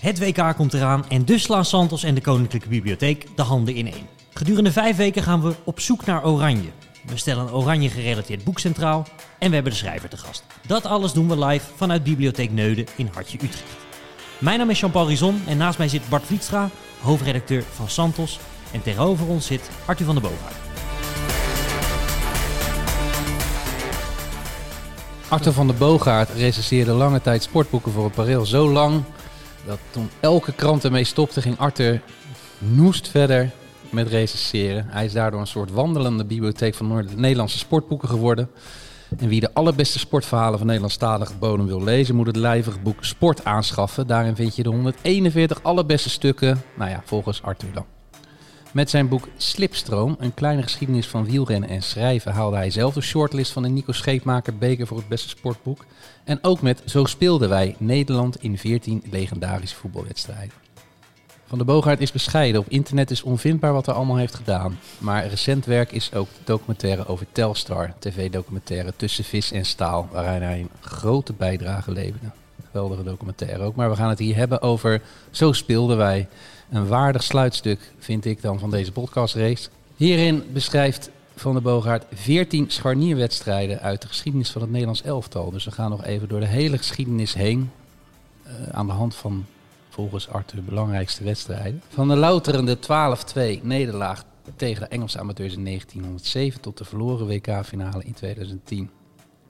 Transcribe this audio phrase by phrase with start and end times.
[0.00, 4.06] Het WK komt eraan en dus slaan Santos en de Koninklijke Bibliotheek de handen ineen.
[4.32, 6.68] Gedurende vijf weken gaan we op zoek naar Oranje.
[7.04, 9.06] We stellen een oranje gerelateerd boek centraal
[9.38, 10.44] en we hebben de schrijver te gast.
[10.66, 13.76] Dat alles doen we live vanuit Bibliotheek Neude in Hartje Utrecht.
[14.38, 16.70] Mijn naam is Jean-Paul Rizon en naast mij zit Bart Vlietstra,
[17.00, 18.40] hoofdredacteur van Santos.
[18.70, 20.54] En tegenover ons zit Arthur van der Boogaard.
[25.28, 28.46] Arthur van der Boogaard recenseerde lange tijd sportboeken voor het Pareel.
[28.46, 29.02] Zo lang
[29.68, 32.00] dat toen elke krant ermee stopte, ging Arthur
[32.58, 33.50] noest verder
[33.90, 34.86] met recenseren.
[34.88, 38.50] Hij is daardoor een soort wandelende bibliotheek van Nederlandse sportboeken geworden.
[39.18, 43.44] En wie de allerbeste sportverhalen van Nederlandstalige bodem wil lezen, moet het lijvige boek Sport
[43.44, 44.06] aanschaffen.
[44.06, 47.86] Daarin vind je de 141 allerbeste stukken, nou ja, volgens Arthur dan.
[48.72, 53.00] Met zijn boek Slipstroom, een kleine geschiedenis van wielrennen en schrijven, haalde hij zelf de
[53.00, 55.84] shortlist van de Nico Scheepmaker beker voor het beste sportboek.
[56.28, 60.52] En ook met Zo speelden wij Nederland in 14 legendarische voetbalwedstrijden.
[61.46, 62.60] Van de Boogaard is bescheiden.
[62.60, 64.78] Op internet is onvindbaar wat hij allemaal heeft gedaan.
[64.98, 70.42] Maar recent werk is ook de documentaire over Telstar, tv-documentaire Tussen Vis en Staal, waarin
[70.42, 72.26] hij een grote bijdrage leverde.
[72.66, 73.74] Geweldige documentaire ook.
[73.74, 76.28] Maar we gaan het hier hebben over Zo speelden wij.
[76.70, 79.68] Een waardig sluitstuk, vind ik dan, van deze podcastrace.
[79.96, 85.50] Hierin beschrijft Van der Boogaard 14 scharnierwedstrijden uit de geschiedenis van het Nederlands elftal.
[85.50, 87.70] Dus we gaan nog even door de hele geschiedenis heen.
[88.42, 89.46] eh, aan de hand van
[89.88, 91.82] volgens Arthur de belangrijkste wedstrijden.
[91.88, 94.24] Van de louterende 12-2 nederlaag
[94.56, 98.90] tegen de Engelse amateurs in 1907 tot de verloren WK-finale in 2010.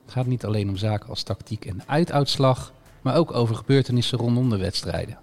[0.03, 4.49] Het gaat niet alleen om zaken als tactiek en uituitslag, maar ook over gebeurtenissen rondom
[4.49, 5.17] de wedstrijden.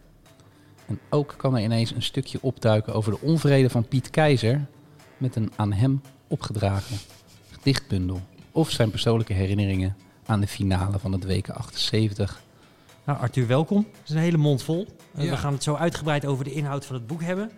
[0.87, 4.67] En ook kan er ineens een stukje opduiken over de onvrede van Piet Keizer
[5.17, 6.97] met een aan hem opgedragen
[7.51, 8.21] gedichtbundel
[8.53, 9.97] of zijn persoonlijke herinneringen
[10.27, 12.43] aan de finale van het WK 78
[13.05, 13.87] Nou, Arthur, welkom.
[13.99, 14.87] Het is een hele mond vol.
[15.15, 15.31] Eh, Ja.
[15.31, 17.51] We gaan het zo uitgebreid over de inhoud van het boek hebben.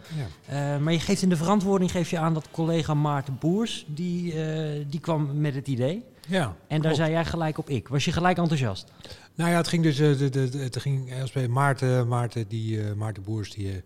[0.46, 0.74] Ja.
[0.74, 4.33] Eh, maar je geeft in de verantwoording geef je aan dat collega Maarten Boers, die,
[4.42, 6.05] eh, die kwam met het idee.
[6.28, 6.96] Ja, En daar klopt.
[6.96, 7.89] zei jij gelijk op ik.
[7.89, 8.92] Was je gelijk enthousiast?
[9.34, 12.83] Nou ja, het ging dus, de, de, de- het ging als bij Maarten, Maarten, die,
[12.83, 13.77] eh, Maarten Boers, die eh,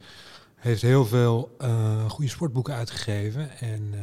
[0.56, 3.50] heeft heel veel eh, goede sportboeken uitgegeven.
[3.60, 3.98] En eh,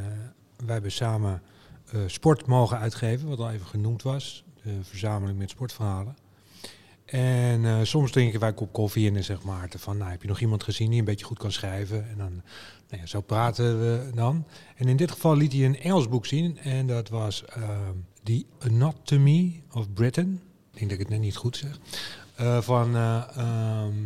[0.66, 1.42] wij hebben samen
[1.92, 4.44] eh, Sport mogen uitgeven, wat al even genoemd was.
[4.64, 6.16] De verzameling met sportverhalen.
[7.06, 10.22] En eh, soms drinken wij een kop koffie en dan zegt Maarten van, nou heb
[10.22, 12.10] je nog iemand gezien die een beetje goed kan schrijven?
[12.10, 12.32] En dan,
[12.90, 14.46] nou ja, zo praten we dan.
[14.76, 17.70] En in dit geval liet hij een Engels boek zien en dat was eh,
[18.24, 20.42] The Anatomy of Britain.
[20.72, 21.80] Ik denk dat ik het net niet goed zeg.
[22.36, 23.28] Eh, van ehm,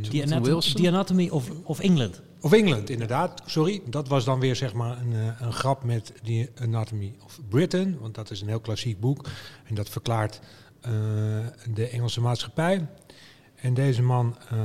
[0.02, 0.82] The, Jonathan Anatom- Wilson?
[0.82, 2.22] The Anatomy of, of England.
[2.44, 3.42] Of Engeland, inderdaad.
[3.46, 7.40] Sorry, dat was dan weer zeg maar een, eh, een grap met The Anatomy of
[7.50, 7.98] Britain.
[8.00, 9.28] Want dat is een heel klassiek boek.
[9.64, 10.40] En dat verklaart
[10.84, 10.92] eh,
[11.74, 12.88] de Engelse maatschappij.
[13.56, 14.58] En deze man eh,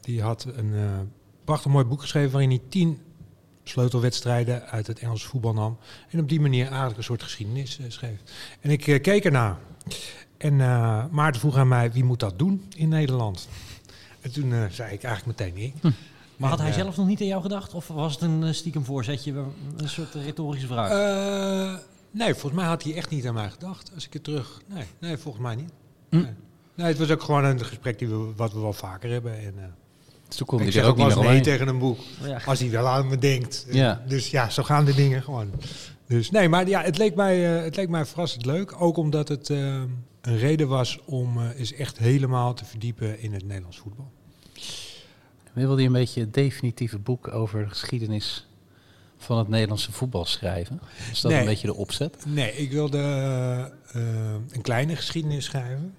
[0.00, 0.98] die had een eh,
[1.44, 2.30] prachtig mooi boek geschreven...
[2.30, 2.98] waarin hij tien
[3.62, 5.78] sleutelwedstrijden uit het Engelse voetbal nam.
[6.10, 8.20] En op die manier eigenlijk een soort geschiedenis schreef.
[8.60, 9.58] En ik keek ernaar.
[10.36, 10.56] En
[11.10, 13.48] Maarten vroeg aan mij, wie moet dat doen in Nederland?
[14.20, 15.74] En toen zei ik eigenlijk meteen ik.
[16.40, 17.74] Maar had hij zelf nog niet aan jou gedacht?
[17.74, 19.32] Of was het een eh, stiekem voorzetje,
[19.76, 20.90] een soort retorische vraag?
[20.90, 21.78] Eh,
[22.10, 23.90] nee, volgens mij had hij echt niet aan mij gedacht.
[23.94, 24.60] Als ik het terug.
[24.66, 25.70] Nee, nee volgens mij niet.
[26.10, 26.16] Hm.
[26.16, 26.32] Nee.
[26.74, 29.38] nee, het was ook gewoon een gesprek die we, wat we wel vaker hebben.
[29.38, 29.64] En, eh,
[30.28, 31.98] Dus toen kon ik hij zeg ook ook niet nee tegen een boek.
[32.22, 32.40] ja.
[32.46, 33.66] Als hij wel aan me denkt.
[33.70, 34.02] Ja.
[34.06, 35.50] Dus ja, zo gaan de dingen gewoon.
[36.06, 38.80] Dus nee, maar ja, het leek mij, eh, het leek mij verrassend leuk.
[38.82, 43.44] Ook omdat het een reden was om eh eens echt helemaal te verdiepen in het
[43.44, 44.12] Nederlands voetbal.
[45.52, 48.46] Wilde hij een beetje het definitieve boek over de geschiedenis
[49.16, 50.80] van het Nederlandse voetbal schrijven?
[51.10, 51.40] Is dat Nee.
[51.40, 52.24] een beetje de opzet?
[52.26, 55.94] Nee, ik wilde eh, eh, een kleine geschiedenis schrijven.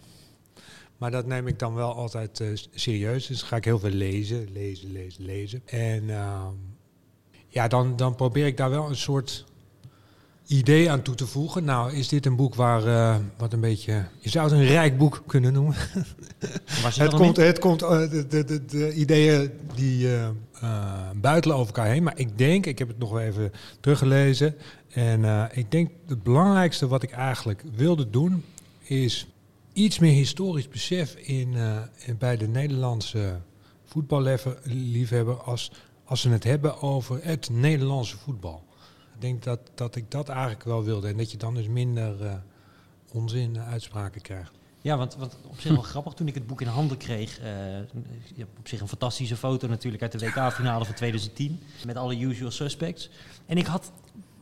[0.97, 3.27] Maar dat neem ik dan wel altijd eh, serieus.
[3.27, 5.61] Dus ga ik heel veel lezen, lezen, lezen, lezen.
[5.65, 6.53] En ehm,
[7.47, 9.45] ja, dan, dan probeer ik daar wel een soort
[10.51, 11.63] idee aan toe te voegen.
[11.63, 14.05] Nou, is dit een boek waar eh, wat een beetje...
[14.19, 15.75] Je zou het een rijk boek kunnen noemen.
[16.83, 20.29] Was Het komt, het komt eh, de, de, de, de ideeën die eh,
[21.15, 22.03] buitelen over elkaar heen.
[22.03, 24.55] Maar ik denk, ik heb het nog wel even teruggelezen.
[24.89, 28.43] En ik denk het belangrijkste wat ik eigenlijk wilde doen,
[28.83, 29.27] is
[29.73, 31.53] iets meer historisch besef in,
[32.05, 33.39] in- bij de Nederlandse
[33.85, 35.71] voetballiefhebber als,
[36.05, 38.63] als ze het hebben over het Nederlandse voetbal.
[39.21, 41.07] Ik denk dat, dat ik dat eigenlijk wel wilde.
[41.07, 42.33] En dat je dan dus minder eh,
[43.11, 44.51] onzin uitspraken krijgt.
[44.81, 48.45] Ja, want wat op zich wel grappig, toen ik het boek in handen kreeg, eh,
[48.57, 53.09] op zich een fantastische foto natuurlijk uit de WK-finale van 2010, met alle usual suspects.
[53.45, 53.91] En ik had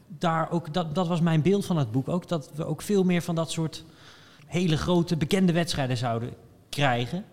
[0.08, 3.04] daar ook, dat, dat was mijn beeld van het boek ook, dat we ook veel
[3.04, 3.86] meer van dat soort
[4.46, 6.34] hele grote bekende wedstrijden zouden
[6.70, 7.25] krijgen.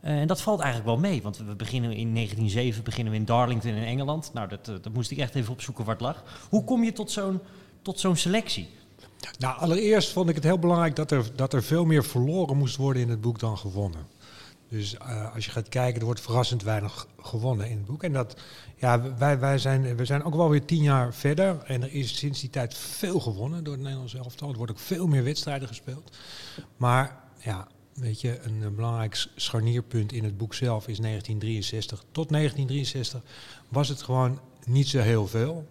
[0.00, 3.24] Eh, en dat valt eigenlijk wel mee, want we beginnen in 1907 beginnen we in
[3.24, 4.30] Darlington in Engeland.
[4.34, 6.46] Nou, dat, eh, dat moest ik echt even opzoeken waar het lag.
[6.48, 7.40] Hoe kom je tot zo'n
[7.82, 8.68] tot zo'n selectie?
[9.38, 12.76] Nou, allereerst vond ik het heel belangrijk dat er, dat er veel meer verloren moest
[12.76, 14.06] worden in het boek dan gewonnen.
[14.68, 18.02] Dus eh, als je gaat kijken, er wordt verrassend weinig gewonnen in het boek.
[18.02, 18.40] En dat,
[18.76, 21.62] ja, wij, wij zijn, we zijn ook wel weer tien jaar verder.
[21.64, 24.50] En er is sinds die tijd veel gewonnen door het Nederlands elftal.
[24.50, 26.16] Er wordt ook veel meer wedstrijden gespeeld.
[26.76, 27.68] Maar ja,
[28.00, 32.04] weet je, een, een belangrijk scharnierpunt in het boek zelf is 1963.
[32.12, 33.22] Tot 1963
[33.68, 35.66] was het gewoon niet zo heel veel.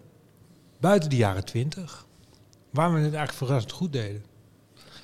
[0.80, 2.06] Buiten de jaren 20,
[2.70, 4.24] waar we het eigenlijk verrassend goed deden.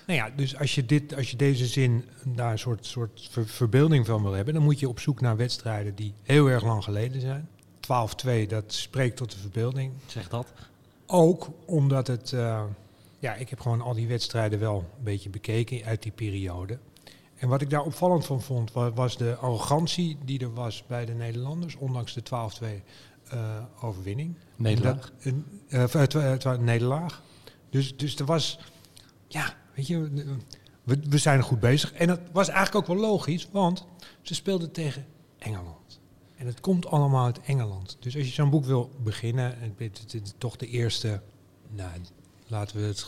[0.06, 3.46] Nou ja, dus als je, dit, als je deze zin daar een soort, soort ver-
[3.48, 6.84] verbeelding van wil hebben, dan moet je op zoek naar wedstrijden die heel erg lang
[6.84, 7.48] geleden zijn.
[8.46, 9.92] 12-2, dat spreekt tot de verbeelding.
[10.06, 10.52] Zeg dat.
[11.06, 12.62] Ook omdat het, eh,
[13.18, 16.78] ja, ik heb gewoon al die wedstrijden wel een beetje bekeken uit die periode.
[17.36, 21.04] En wat ik daar opvallend van vond, wa- was de arrogantie die er was bij
[21.04, 22.82] de Nederlanders, ondanks de 12-2
[23.28, 24.34] eh, overwinning.
[24.56, 25.12] Nederlaag.
[25.68, 27.22] Dat- twa- nederlaag.
[27.70, 28.58] Dus, dus er was,
[29.26, 30.10] ja, weet je,
[30.82, 31.92] we, we zijn goed bezig.
[31.92, 33.86] En dat was eigenlijk ook wel logisch, want
[34.22, 35.06] ze speelden tegen
[35.38, 36.00] Engeland.
[36.36, 37.96] En het komt allemaal uit Engeland.
[38.00, 41.20] Dus als je zo'n boek wil beginnen, het, het- toch de eerste,
[41.70, 41.90] nou,
[42.46, 43.06] laten we het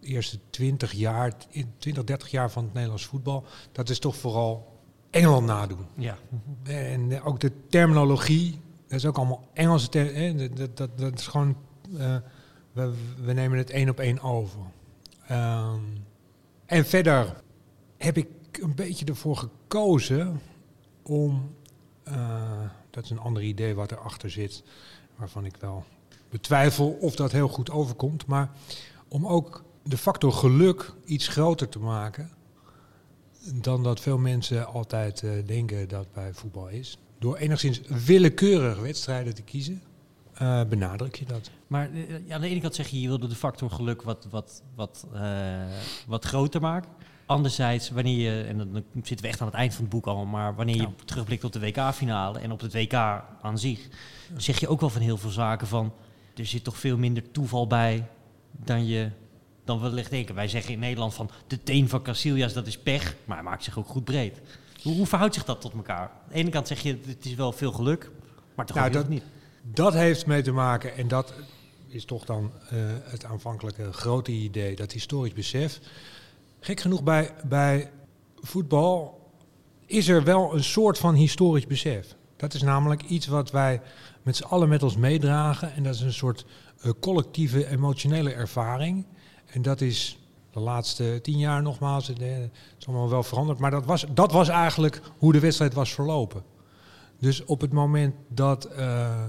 [0.00, 1.32] eerste 20 jaar,
[1.78, 4.78] 20, 30 jaar van het Nederlands voetbal, dat is toch vooral
[5.10, 5.86] Engeland nadoen.
[5.94, 6.18] Ja.
[6.62, 11.18] En ook de terminologie, dat is ook allemaal Engelse ter, hè, dat, dat, dat, dat
[11.18, 11.56] is gewoon,
[11.98, 12.16] eh,
[12.72, 12.92] we,
[13.24, 14.60] we nemen het één op één over.
[15.26, 15.80] Ehm,
[16.66, 17.42] en verder
[17.96, 18.28] heb ik
[18.60, 20.40] een beetje ervoor gekozen
[21.02, 21.54] om,
[22.02, 22.60] eh,
[22.90, 24.62] dat is een ander idee wat erachter zit,
[25.16, 25.84] waarvan ik wel
[26.30, 28.50] betwijfel of dat heel goed overkomt, maar
[29.08, 32.30] om ook de factor geluk iets groter te maken
[33.54, 36.98] dan dat veel mensen altijd eh, denken dat bij voetbal is.
[37.18, 39.82] Door enigszins willekeurig wedstrijden te kiezen,
[40.34, 41.50] eh, benadruk je dat.
[41.66, 44.62] Maar eh, aan de ene kant zeg je, je wilde de factor geluk wat, wat,
[44.74, 45.06] wat,
[46.06, 46.90] wat groter maken.
[47.26, 50.24] Anderzijds, wanneer je, en dan zitten we echt aan het eind van het boek al,
[50.24, 52.94] maar wanneer je terugblikt op de WK-finale en op het WK
[53.42, 53.88] aan zich,
[54.36, 55.92] zeg je ook wel van heel veel zaken van,
[56.36, 58.08] er zit toch veel minder toeval bij
[58.50, 59.10] dan je
[59.70, 60.34] dan wellicht denken.
[60.34, 63.64] Wij zeggen in Nederland van, de teen van Casillas, dat is pech, maar hij maakt
[63.64, 64.40] zich ook goed breed.
[64.82, 66.10] Hoe, hoe verhoudt zich dat tot elkaar?
[66.10, 68.10] Aan de ene kant zeg je, het is wel veel geluk,
[68.54, 69.22] maar toch Nou, dat- niet.
[69.62, 71.32] Dat heeft mee te maken, en dat
[71.88, 75.80] is toch dan eh, het aanvankelijke grote idee, dat historisch besef.
[76.60, 77.90] Gek genoeg bij, bij
[78.40, 79.20] voetbal
[79.86, 82.14] is er wel een soort van historisch besef.
[82.36, 83.80] Dat is namelijk iets wat wij
[84.22, 85.74] met z'n allen met ons meedragen.
[85.74, 86.44] En dat is een soort
[86.80, 89.04] eh, collectieve emotionele ervaring.
[89.52, 90.18] En dat is
[90.50, 93.58] de laatste tien jaar nogmaals, eh, het is allemaal wel veranderd.
[93.58, 96.42] Maar dat was, dat was eigenlijk hoe de wedstrijd was verlopen.
[97.18, 99.24] Dus op het moment dat eh,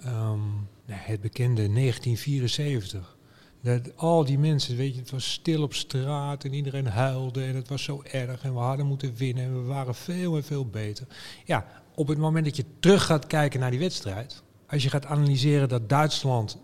[0.00, 0.40] ehm,
[0.86, 3.16] nou, het bekende 1974.
[3.62, 7.54] Dat al die mensen, weet je, het was stil op straat en iedereen huilde en
[7.54, 10.66] het was zo erg en we hadden moeten winnen en we waren veel en veel
[10.66, 11.06] beter.
[11.44, 15.06] Ja, op het moment dat je terug gaat kijken naar die wedstrijd, als je gaat
[15.06, 16.58] analyseren dat Duitsland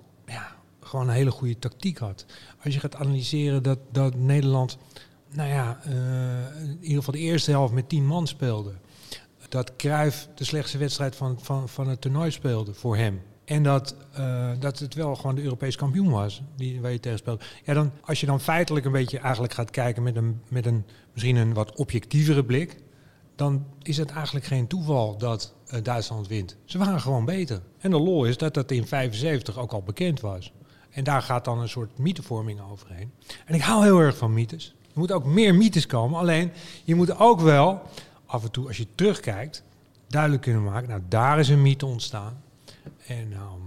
[0.85, 2.25] gewoon een hele goede tactiek had.
[2.65, 4.79] Als je gaat analyseren dat, dat Nederland,
[5.31, 8.73] nou ja, eh, in ieder geval de eerste helft met tien man speelde
[9.55, 13.21] dat Cruijff de slechtste wedstrijd van, van, van het toernooi speelde voor hem.
[13.45, 17.19] En dat, eh, dat het wel gewoon de Europees kampioen was die, waar je tegen
[17.19, 17.45] speelde.
[17.64, 20.85] Ja, dan, als je dan feitelijk een beetje eigenlijk gaat kijken met een, met een
[21.12, 22.76] misschien een wat objectievere blik,
[23.37, 26.57] dan is het eigenlijk geen toeval dat eh, Duitsland wint.
[26.64, 27.62] Ze waren gewoon beter.
[27.79, 30.53] En de lol is dat dat in 75 ook al bekend was.
[30.95, 33.13] En daar gaat dan een soort mythevorming overheen.
[33.45, 34.75] En ik hou heel erg van mythes.
[34.83, 36.19] Er moeten ook meer mythes komen.
[36.19, 36.53] Alleen,
[36.85, 37.83] je moet ook wel
[38.27, 39.63] af en toe, als je terugkijkt,
[40.09, 40.89] duidelijk kunnen maken.
[40.89, 42.43] Nou, daar is een mythe ontstaan.
[43.07, 43.59] En nou,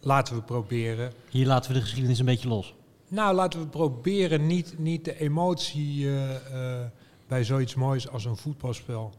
[0.00, 1.12] laten we proberen.
[1.30, 2.74] Hier laten we de geschiedenis een beetje los.
[3.08, 6.34] Nou, laten we proberen niet, niet de emotie eh,
[6.80, 6.86] eh,
[7.28, 9.12] bij zoiets moois als een voetbalspel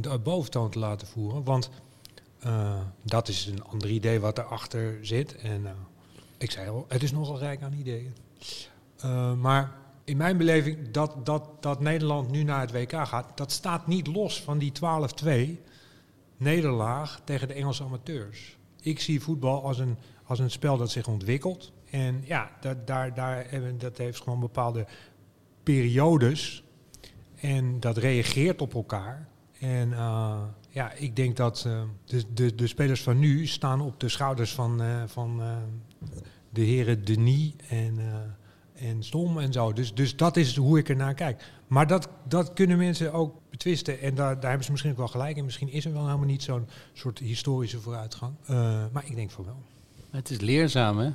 [0.00, 1.44] de boventoon te laten voeren.
[1.44, 1.70] Want
[3.02, 5.36] dat is een ander idee wat erachter zit.
[5.36, 5.72] En eh,
[6.38, 8.14] ik zei al, het is nogal rijk aan ideeën.
[9.00, 9.72] Eh, maar
[10.04, 14.06] in mijn beleving, dat, dat, dat Nederland nu naar het WK gaat, dat staat niet
[14.06, 14.72] los van die
[15.24, 15.28] 12-2
[16.36, 18.56] nederlaag tegen de Engelse amateurs.
[18.80, 21.72] Ik zie voetbal als een, als een spel dat zich ontwikkelt.
[21.90, 23.46] En ja, dat, daar, daar,
[23.78, 24.86] dat heeft gewoon bepaalde
[25.62, 26.64] periodes.
[27.40, 29.28] En dat reageert op elkaar.
[29.58, 34.00] En eh, ja, ik denk dat eh, de, de, de spelers van nu staan op
[34.00, 35.56] de schouders van, eh, van eh,
[36.50, 37.98] de heren Denis en,
[38.74, 39.72] en Stom en zo.
[39.72, 41.44] Dus, dus dat is hoe ik ernaar kijk.
[41.66, 44.00] Maar dat, dat kunnen mensen ook betwisten.
[44.00, 45.44] En daar, daar hebben ze misschien ook wel gelijk in.
[45.44, 48.34] Misschien is er wel helemaal niet zo'n soort historische vooruitgang.
[48.92, 49.62] Maar ik denk van wel.
[50.10, 51.10] Het is leerzaam, hè?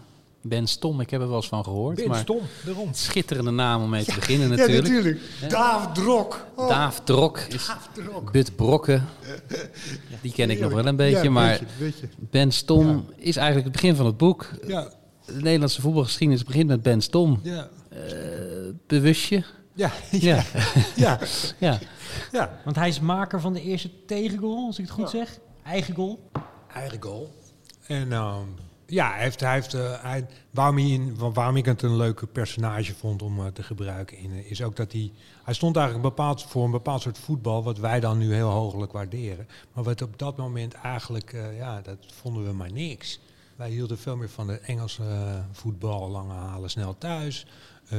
[0.47, 1.95] Ben Stom, ik heb er wel eens van gehoord.
[1.95, 2.89] Ben maar Stom, daarom.
[2.93, 4.87] Schitterende naam om mee te beginnen natuurlijk.
[4.87, 5.19] Ja, natuurlijk.
[5.49, 6.45] Daaf Drok.
[6.55, 6.67] Oh.
[6.69, 7.37] Daaf Drok.
[7.39, 8.31] Is Daaf Drok.
[8.31, 9.05] But Brokken.
[10.21, 11.23] Die ken ik nog wel een beetje.
[11.23, 11.59] Ja, maar.
[12.17, 14.49] Ben Stom is eigenlijk het begin van het boek.
[14.67, 14.87] Ja,
[15.25, 17.39] De Nederlandse voetbalgeschiedenis begint met Ben Stom.
[17.43, 17.99] ja, Eh,
[18.87, 19.43] bewust je?
[19.73, 20.43] ja, Ja.
[20.95, 21.19] ja,
[21.59, 21.79] ja.
[22.31, 22.59] ja.
[22.63, 25.17] Want hij is maker van de eerste tegengoal, als ik het goed Ja.
[25.19, 25.39] zeg.
[25.63, 26.29] Eigen goal.
[26.73, 27.33] Eigen goal.
[27.87, 28.39] En ehm,
[28.87, 30.15] ja, hij heeft, hij heeft, eh,
[30.51, 34.51] waarom, hij waarom ik het een leuke personage vond om eh, te gebruiken, in, eh,
[34.51, 35.11] is ook dat hij,
[35.43, 38.91] hij stond eigenlijk bepaald voor een bepaald soort voetbal, wat wij dan nu heel hooglijk
[38.91, 39.47] waarderen.
[39.73, 43.19] Maar wat op dat moment eigenlijk, ja, dat vonden we maar niks.
[43.55, 45.03] Wij hielden veel meer van de Engelse
[45.51, 47.45] voetbal, lange halen, snel thuis.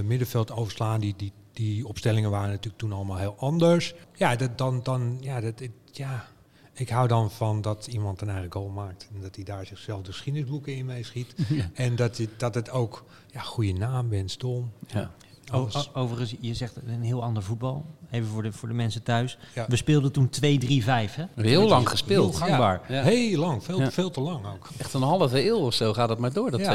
[0.04, 3.94] Middenveld overslaan, die, die, die opstellingen waren natuurlijk toen allemaal heel anders.
[4.14, 5.62] Ja, dat, dan, dan, ja, dat,
[5.92, 6.28] ja,
[6.76, 9.08] ik hou dan van dat iemand een eigen goal maakt.
[9.14, 11.34] En dat hij daar zichzelf de geschiedenisboeken in meeschiet.
[11.74, 14.70] En dat, het- dat het ook ja, goede naam bent, stom.
[14.86, 15.10] ja.
[15.52, 17.84] O- o- overigens, je zegt een heel ander voetbal.
[18.10, 19.38] Even voor de, voor de mensen thuis.
[19.54, 19.64] Ja.
[19.68, 21.24] We speelden toen 2-3-5, hè?
[21.34, 22.38] Heel lang gespeeld.
[22.38, 22.80] Heel gangbaar.
[22.88, 23.02] Ja.
[23.02, 23.90] Heel lang, veel, Ja.
[23.90, 24.68] veel te lang ook.
[24.78, 26.70] Echt een halve eeuw of zo gaat het maar door, dat Ja.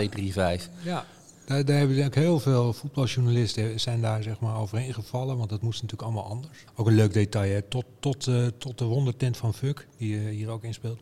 [0.60, 0.70] 2-3-5.
[0.84, 1.05] Ja.
[1.46, 5.82] Daar, daar hebben heel veel voetbaljournalisten zijn daar zeg maar overheen gevallen, want dat moest
[5.82, 6.66] natuurlijk allemaal anders.
[6.76, 7.62] Ook een leuk detail, hè?
[7.62, 11.00] Tot, tot, eh, tot de wondertent van Fuck, die eh, hier ook in speelt.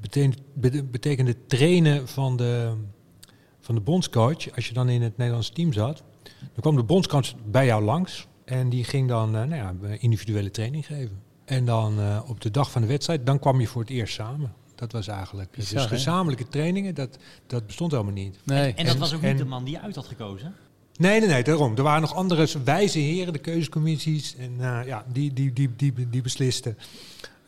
[0.00, 2.72] Betekent, bete- betekende trainen van de,
[3.60, 6.02] van de bondscoach, als je dan in het Nederlandse team zat,
[6.38, 10.50] dan kwam de bondscoach bij jou langs en die ging dan eh, nou ja, individuele
[10.50, 11.22] training geven.
[11.44, 14.54] En dan op de dag van de wedstrijd, dan kwam je voor het eerst samen.
[14.80, 15.50] Dat was eigenlijk.
[15.50, 15.96] Bizar, dus hè?
[15.96, 18.38] gezamenlijke trainingen, dat, dat bestond helemaal niet.
[18.44, 18.74] Nee.
[18.74, 20.54] En dat En- was ook niet en- de man die je uit had gekozen.
[20.96, 21.76] Nee, nee, nee, daarom.
[21.76, 24.36] Er waren nog andere wijze heren, de keuzecommissies.
[24.36, 26.78] En eh, ja, die, die, die, die, die beslisten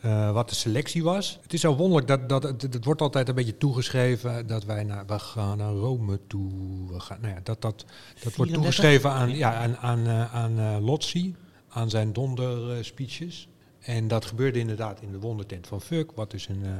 [0.01, 1.39] eh, wat de selectie was.
[1.41, 4.83] Het is zo wonderlijk dat, dat het, het wordt altijd een beetje toegeschreven dat wij
[4.83, 6.51] naar, we gaan naar Rome toe.
[6.91, 8.55] We gaan, nou ja, dat, dat, dat wordt 34?
[8.55, 11.35] toegeschreven aan, ja, aan, aan, eh, aan eh, Lotzi,
[11.69, 13.47] aan zijn donder speeches.
[13.79, 16.71] En dat gebeurde inderdaad in de wondertent van Fuck, wat dus een, eh,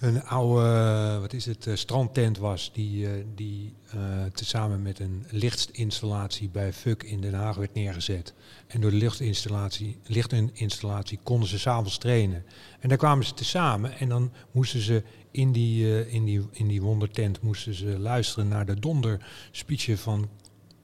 [0.00, 3.98] een oude, wat is het, eh, strandtent was, die, eh, die eh,
[4.34, 8.34] tezamen met een lichtinstallatie bij Fuck in Den Haag werd neergezet.
[8.66, 12.44] En door de lichtinstallatie, lichtinstallatie konden ze s'avonds trainen.
[12.80, 16.82] En daar kwamen ze tezamen en dan moesten ze in die, in die, in die
[16.82, 20.28] wondertent moesten ze luisteren naar de donderspeechje van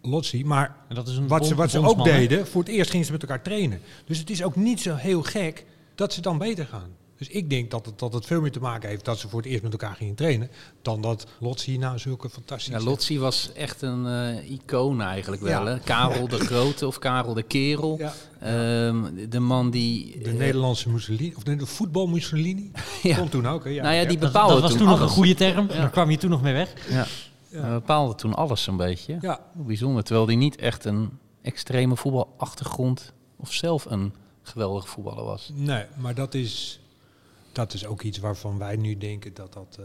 [0.02, 0.44] Lotzi.
[0.44, 3.12] Maar dat is een wat ze, wat ze ook deden, voor het eerst gingen ze
[3.12, 3.80] met elkaar trainen.
[4.04, 6.90] Dus het is ook niet zo heel gek dat ze dan beter gaan.
[7.18, 9.40] Dus ik denk dat het, dat het veel meer te maken heeft dat ze voor
[9.42, 10.50] het eerst met elkaar gingen trainen.
[10.82, 12.78] Dan dat Lotzi nou zulke fantastische...
[12.78, 15.66] Ja, Lotzi was echt een eh, icoon eigenlijk wel.
[15.66, 15.72] Ja.
[15.72, 15.78] Hè?
[15.78, 17.96] Karel de Grote of Karel de Kerel.
[17.98, 20.18] Ja, Ehm, de man die...
[20.18, 22.70] de eh, Nederlandse Mussolini, of de voetbal Mussolini,
[23.02, 23.16] Ja.
[23.16, 23.64] komt toen ook.
[23.64, 23.70] Hè?
[23.70, 25.66] Ja, Nou ja, die Dat, bepaalde dat was toen, nog een goede term.
[25.68, 25.74] Ja.
[25.74, 26.72] Daar kwam je toen nog mee weg.
[26.88, 27.06] Ja.
[27.48, 27.60] Ja.
[27.60, 29.18] Hij bepaalde toen alles een beetje.
[29.20, 30.02] Ja, bijzonder.
[30.04, 31.10] Terwijl hij niet echt een
[31.42, 35.50] extreme voetbalachtergrond of zelf een geweldige voetballer was.
[35.54, 36.80] nee, maar dat is,
[37.56, 39.76] dat is ook iets waarvan wij nu denken dat dat...
[39.80, 39.84] eh,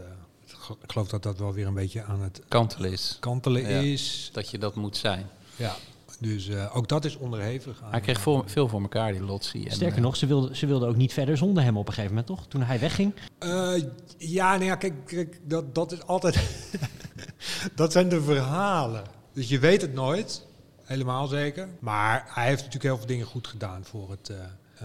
[0.82, 3.80] ik geloof dat dat wel weer een beetje aan het Kantel is kantelen Ja.
[3.80, 4.30] is.
[4.32, 5.26] dat je dat moet zijn.
[5.56, 5.76] Ja,
[6.18, 7.90] dus eh, ook dat is onderhevig aan...
[7.90, 9.64] Hij kreeg voor, veel voor elkaar, die Lotzi.
[9.64, 11.92] En, Sterker eh, nog, ze wilden ze wilde ook niet verder zonder hem op een
[11.94, 12.46] gegeven moment, toch?
[12.48, 13.14] Toen hij wegging.
[13.38, 13.74] Eh,
[14.18, 16.40] ja, nou ja, kijk, kijk dat, dat is altijd.
[17.74, 19.04] dat zijn de verhalen.
[19.32, 20.46] Dus je weet het nooit,
[20.84, 21.68] helemaal zeker.
[21.80, 24.36] Maar hij heeft natuurlijk heel veel dingen goed gedaan voor het, eh,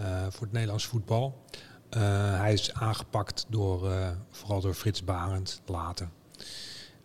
[0.04, 1.44] eh, voor het Nederlands voetbal.
[1.88, 2.00] Eh,
[2.40, 6.08] hij is aangepakt door, eh, vooral door Frits Barend later.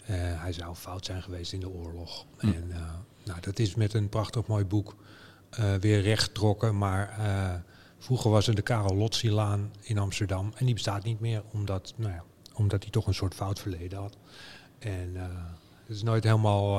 [0.06, 2.26] Eh, hij zou fout zijn geweest in de oorlog.
[2.38, 2.48] Hm.
[2.48, 2.68] En
[3.24, 4.96] nou, dat is met een prachtig mooi boek
[5.80, 6.78] weer rechtgetrokken.
[6.78, 7.20] Maar
[7.98, 10.52] vroeger was er de Karel Lotzi-laan in Amsterdam.
[10.56, 12.24] En die bestaat niet meer, omdat, nou ja,
[12.54, 14.18] omdat hij toch een soort fout verleden had.
[14.80, 15.16] En
[15.86, 16.78] het is nooit helemaal...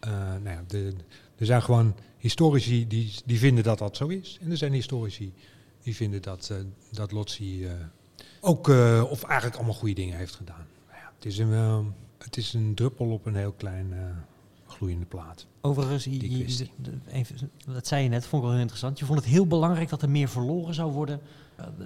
[0.00, 0.94] nou ja, de,
[1.36, 4.38] er zijn gewoon historici die, die vinden dat dat zo is.
[4.40, 5.32] En er zijn historici
[5.84, 6.56] die vinden dat, eh
[6.90, 7.72] dat Lotzi eh,
[8.40, 10.66] ook, eh, of eigenlijk allemaal goede dingen heeft gedaan.
[10.88, 13.94] Nou ja, het, is een, het is een druppel op een heel klein
[14.66, 15.46] gloeiende plaat.
[15.60, 16.66] Overigens, je- je-
[17.06, 18.98] even, dat zei je net, vond ik wel heel interessant.
[18.98, 21.20] Je vond het heel belangrijk dat er meer verloren zou worden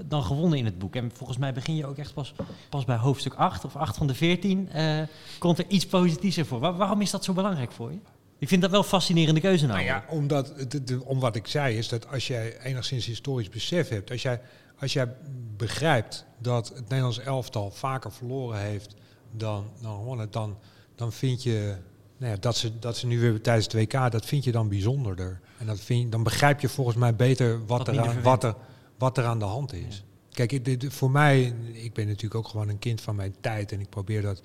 [0.07, 0.95] dan gewonnen in het boek.
[0.97, 2.35] En volgens mij begin je ook echt pas,
[2.69, 4.69] pas bij hoofdstuk 8 of 8 van de 14.
[4.71, 5.03] eh,
[5.39, 6.59] komt er iets positiefs voor.
[6.59, 7.99] Waar- waarom is dat zo belangrijk voor je?
[8.39, 10.53] Ik vind dat wel een fascinerende keuze Nou ja, omdat,
[10.85, 14.41] de- om wat ik zei, is dat als jij enigszins historisch besef hebt, als jij,
[14.79, 15.15] als jij
[15.57, 18.95] begrijpt dat het Nederlands elftal vaker verloren heeft
[19.33, 20.59] dan, dan dan,
[20.95, 21.75] dan vind je
[22.19, 24.69] nou ja, dat, ze, dat ze nu weer tijdens het WK, dat vind je dan
[24.69, 25.41] bijzonderder.
[25.59, 28.55] En dat vind dan begrijp je volgens mij beter wat, er, aan, wat, er,
[28.99, 30.05] wat er aan de hand is.
[30.33, 33.81] Kijk, dit- voor mij, ik ben natuurlijk ook gewoon een kind van mijn tijd en
[33.81, 34.43] ik probeer dat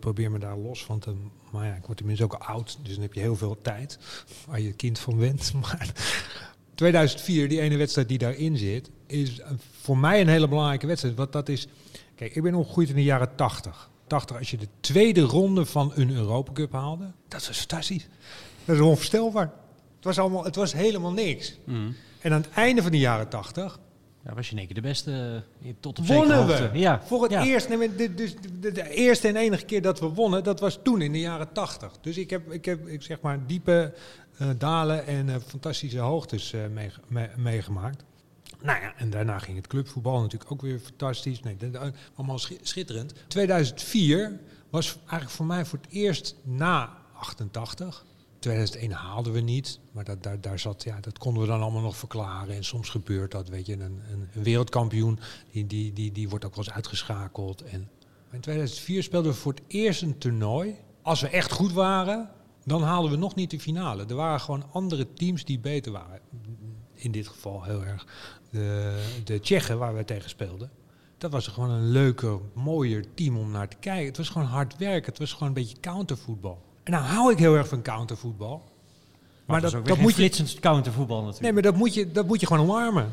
[0.00, 1.14] probeer me daar los van te.
[1.52, 3.98] Maar ja, ik word tenminste ook oud, dus dan heb je heel veel tijd
[4.46, 5.52] waar je kind van went.
[5.60, 5.92] Maar
[6.74, 9.40] 2004, die ene wedstrijd die daarin zit, is
[9.80, 11.16] voor mij een hele belangrijke wedstrijd.
[11.16, 11.68] Want dat is,
[12.14, 13.90] kijk, ik ben opgegroeid in de jaren 80.
[14.06, 18.08] 80, als je de tweede ronde van een Europa Cup haalde, dat is fantastisch.
[18.64, 19.52] Dat is onvoorstelbaar.
[19.96, 21.58] Het was, allemaal, het was helemaal niks.
[21.64, 21.90] Mhm.
[22.20, 23.78] En aan het einde van de jaren 80
[24.24, 26.78] Ja, was je in één keer de beste eh, tot op zekere wonnen we.
[26.78, 27.02] Ja.
[27.02, 27.44] Voor het ja.
[27.44, 30.60] eerst, nee, maar de, dus de, de eerste en enige keer dat we wonnen, dat
[30.60, 31.92] was toen in de jaren 80.
[32.00, 33.94] Dus ik heb, ik heb ik zeg maar diepe
[34.38, 36.54] eh, dalen en eh, fantastische hoogtes
[37.08, 38.04] me- meegemaakt.
[38.62, 41.40] Nou ja, en daarna ging het clubvoetbal natuurlijk ook weer fantastisch.
[41.40, 41.56] Nee,
[42.14, 43.12] allemaal schi- schitterend.
[43.28, 48.04] 2004 was eigenlijk voor mij voor het eerst na 88.
[48.40, 51.82] 2001 haalden we niet, maar dat, daar, daar zat, ja, dat konden we dan allemaal
[51.82, 52.54] nog verklaren.
[52.54, 55.18] En soms gebeurt dat, weet je, een, een, wereldkampioen,
[55.50, 57.62] die, die, die, die wordt ook wel eens uitgeschakeld.
[57.62, 57.88] En
[58.30, 60.74] in 2004 speelden we voor het eerst een toernooi.
[61.02, 62.30] Als we echt goed waren,
[62.64, 64.06] dan haalden we nog niet de finale.
[64.06, 66.20] Er waren gewoon andere teams die beter waren.
[66.94, 68.06] In dit geval heel erg
[68.50, 70.70] de, de Tsjechen waar we tegen speelden.
[71.18, 74.06] Dat was gewoon een leuker, mooier team om naar te kijken.
[74.06, 75.10] Het was gewoon hard werken.
[75.10, 76.69] Het was gewoon een beetje countervoetbal.
[76.82, 78.68] En nou hou ik heel erg van countervoetbal.
[79.46, 81.42] Maar dat, geen moet je, flitsend countervoetbal natuurlijk.
[81.42, 83.12] Nee, maar dat moet je, dat moet je gewoon omarmen.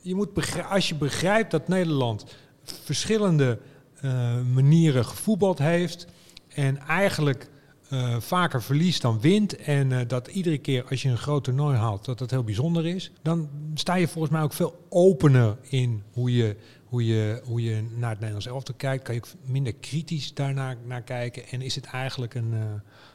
[0.00, 0.28] Je moet
[0.70, 2.24] als je begrijpt dat Nederland
[2.62, 3.58] verschillende
[4.00, 6.06] eh, manieren gevoetbald heeft
[6.48, 7.50] en eigenlijk
[7.88, 11.76] eh, vaker verliest dan wint en eh, dat iedere keer als je een groot toernooi
[11.76, 16.02] haalt dat dat heel bijzonder is, dan sta je volgens mij ook veel opener in
[16.12, 16.56] hoe je,
[16.88, 19.04] hoe je, hoe je naar het Nederlands elftal kijkt.
[19.04, 22.60] Kan je ook minder kritisch daarnaar naar kijken en is het eigenlijk een, eh,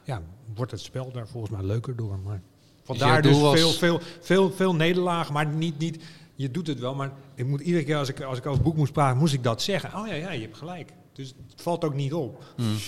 [0.03, 0.21] ja,
[0.55, 2.19] wordt het spel daar volgens mij leuker door.
[2.19, 2.41] Maar
[2.83, 6.03] Vandaar dus was- veel, veel, veel, veel nederlagen, maar niet, niet,
[6.35, 8.63] je doet het wel, maar ik moet iedere keer als ik, als ik over het
[8.67, 9.99] boek moest praten, moest ik dat zeggen.
[9.99, 10.93] Oh ja, ja, je hebt gelijk.
[11.13, 12.43] Dus het valt ook niet op.
[12.57, 12.75] Mm.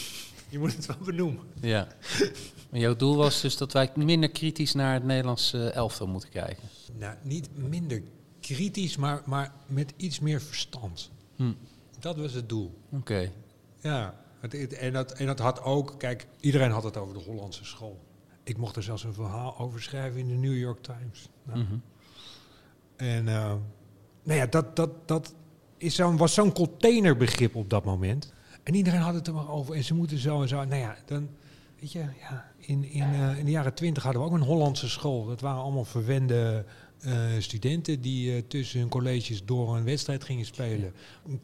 [0.50, 1.44] Je moet het wel benoemen.
[1.62, 1.88] Ja.
[2.70, 6.64] Maar jouw doel was dus dat wij minder kritisch naar het Nederlandse elftal moeten kijken.
[7.00, 8.02] Nou, niet minder
[8.54, 11.12] kritisch, maar, maar met iets meer verstand.
[11.36, 11.54] Hm.
[12.00, 12.78] Dat was het doel.
[12.92, 13.32] Oké.
[13.80, 17.66] Ja, het, en, dat, en dat had ook, kijk, iedereen had het over de Hollandse
[17.66, 18.00] school.
[18.44, 21.30] Ik mocht er zelfs een verhaal over schrijven in de New York Times.
[21.44, 21.76] Nou, Mhm.
[22.96, 23.54] En uh,
[24.24, 25.34] nou ja, dat, dat, dat
[25.78, 28.34] is zo'n, was zo'n containerbegrip op dat moment.
[28.64, 29.76] En iedereen had het er maar over.
[29.76, 30.64] En ze moeten zo en zo.
[30.64, 31.30] Nou ja, dan,
[31.80, 34.90] weet je, ja, in, in, uh, in de jaren twintig hadden we ook een Hollandse
[34.90, 35.26] school.
[35.26, 36.66] Dat waren allemaal verwende
[37.40, 40.94] studenten die uh, tussen hun colleges door een wedstrijd gingen spelen.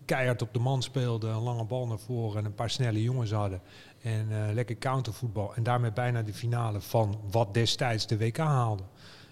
[0.05, 3.31] Keihard op de man speelden, een lange bal naar voren en een paar snelle jongens
[3.31, 3.61] hadden.
[4.01, 5.55] En uh, lekker countervoetbal.
[5.55, 8.83] En daarmee bijna de finale van wat destijds de WK haalde.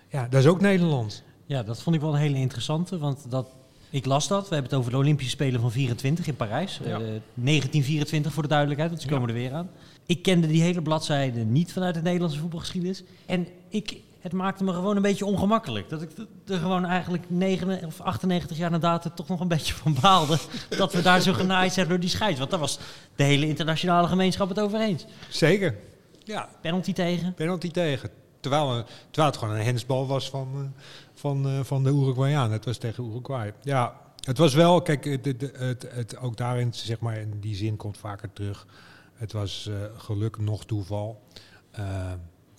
[0.10, 1.23] Ja, dat is ook Nederlands.
[1.45, 3.55] Ja, dat vond ik wel een hele interessante, want dat,
[3.89, 4.49] ik las dat.
[4.49, 6.79] We hebben het over de Olympische Spelen van 24 in Parijs.
[6.84, 6.99] Ja.
[6.99, 9.34] Uh, 1924 voor de duidelijkheid, want ze komen ja.
[9.34, 9.69] er weer aan.
[10.05, 13.03] Ik kende die hele bladzijde niet vanuit de Nederlandse voetbalgeschiedenis.
[13.25, 15.89] En ik, het maakte me gewoon een beetje ongemakkelijk.
[15.89, 16.12] Dat ik
[16.47, 20.38] er gewoon eigenlijk 9 of 98 jaar na datum toch nog een beetje van baalde.
[20.77, 22.39] dat we daar zo genaaid zijn door die scheids.
[22.39, 22.79] Want daar was
[23.15, 25.05] de hele internationale gemeenschap het over eens.
[25.29, 25.75] Zeker.
[26.23, 26.49] Ja.
[26.62, 27.34] Penalty tegen.
[27.34, 28.10] Penalty tegen.
[28.39, 32.51] Terwijl, terwijl het gewoon een hensbal was van, uh, van, uh, van de Uruguayaan.
[32.51, 33.53] Het was tegen Uruguay.
[33.62, 37.55] Ja, het was wel, kijk, het, het, het, het, ook daarin, zeg maar, in die
[37.55, 38.67] zin komt vaker terug.
[39.13, 41.21] Het was uh, geluk nog toeval.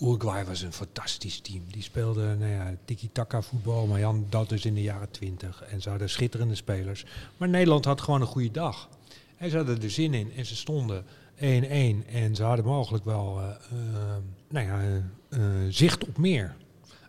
[0.01, 1.63] Uruguay was een fantastisch team.
[1.71, 5.63] Die speelde nou ja, tiki-taka voetbal, maar Jan, dat dus in de jaren twintig.
[5.63, 7.05] En ze hadden schitterende spelers.
[7.37, 8.89] Maar Nederland had gewoon een goede dag.
[9.37, 11.07] En ze hadden er zin in en ze stonden 1-1.
[11.41, 14.17] En ze hadden mogelijk wel uh, uh,
[14.49, 16.57] nou ja, uh, zicht op meer.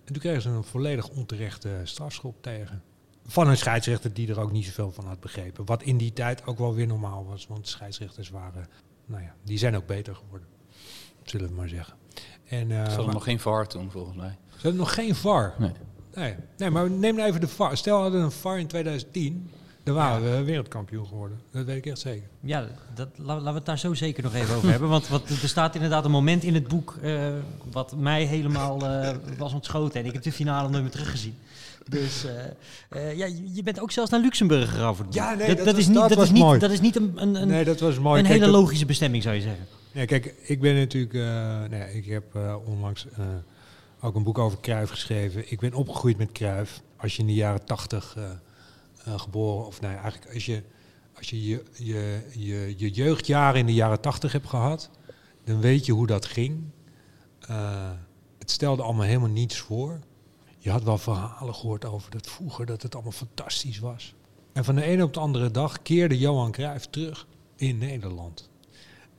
[0.05, 2.83] En toen kregen ze een volledig onterechte strafschop tegen.
[3.25, 5.65] Van een scheidsrechter die er ook niet zoveel van had begrepen.
[5.65, 7.47] Wat in die tijd ook wel weer normaal was.
[7.47, 8.67] Want scheidsrechters waren,
[9.05, 10.47] nou ja, die zijn ook beter geworden.
[11.23, 12.00] Zullen we maar zeggen.
[12.51, 14.35] En, uh, ze hadden nog geen VAR toen, volgens mij.
[14.49, 15.53] Ze hadden nog geen VAR?
[15.57, 15.71] Nee.
[16.15, 17.77] Nee, nee maar neem nou even de VAR.
[17.77, 19.49] Stel, we hadden een VAR in 2010.
[19.83, 20.37] Dan waren ja.
[20.37, 21.39] we wereldkampioen geworden.
[21.51, 22.27] Dat weet ik echt zeker.
[22.39, 24.89] Ja, dat, laten we het daar zo zeker nog even over hebben.
[24.89, 27.23] Want wat, er staat inderdaad een moment in het boek uh,
[27.71, 29.99] wat mij helemaal uh, was ontschoten.
[29.99, 31.35] En ik heb de finale nooit meer teruggezien.
[31.87, 35.57] Dus uh, ja, je bent ook zelfs naar Luxemburg gegaan voor het Ja, nee, dat,
[35.57, 36.59] dat, dat was, is niet, dat dat was is niet, mooi.
[36.59, 38.19] Dat is niet een, een, een, nee, dat was mooi.
[38.19, 39.65] een kijk, hele logische bestemming, zou je zeggen.
[39.93, 41.13] Nee, kijk, ik ben natuurlijk...
[41.69, 43.07] nee, ik heb onlangs
[44.01, 45.51] ook een boek over Kruif geschreven.
[45.51, 46.81] Ik ben opgegroeid met Kruif.
[46.97, 50.63] Als je in de jaren tachtig uh, geboren, of nee, eigenlijk als je
[51.21, 54.89] als je je, je, je, je jeugdjaren in de jaren tachtig hebt gehad,
[55.43, 56.63] dan weet je hoe dat ging.
[57.39, 57.91] Eh,
[58.39, 59.99] het stelde allemaal helemaal niets voor.
[60.57, 64.13] Je had wel verhalen gehoord over dat vroeger, dat het allemaal fantastisch was.
[64.53, 68.49] En van de ene op de andere dag keerde Johan Cruijff terug in Nederland.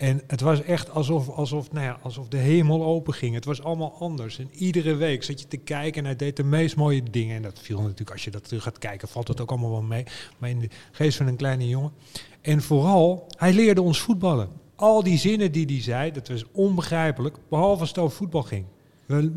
[0.03, 3.35] En het was echt alsof, alsof, nou ja, alsof de hemel open ging.
[3.35, 4.39] Het was allemaal anders.
[4.39, 7.37] En iedere week zat je te kijken en hij deed de meest mooie dingen.
[7.37, 9.83] En dat viel natuurlijk, als je dat terug gaat kijken, valt het ook allemaal wel
[9.83, 10.05] mee.
[10.39, 11.93] Maar in de geest van een kleine jongen.
[12.41, 14.49] En vooral, hij leerde ons voetballen.
[14.77, 17.37] Al die zinnen die hij zei, dat was onbegrijpelijk.
[17.49, 18.65] Behalve als het over voetbal ging.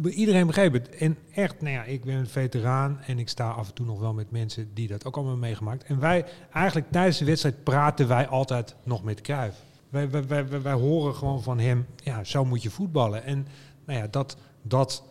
[0.09, 0.89] Iedereen begreep het.
[0.89, 3.99] En echt, nou ja, ik ben een veteraan en ik sta af en toe nog
[3.99, 5.83] wel met mensen die dat ook allemaal meegemaakt.
[5.83, 9.57] En wij, eigenlijk tijdens de wedstrijd praten wij altijd nog met Cruijff.
[9.89, 13.23] Wij, wij, wij, wij, horen gewoon van hem, ja, zo moet je voetballen.
[13.23, 13.47] En
[13.85, 15.03] nou ja, dat, dat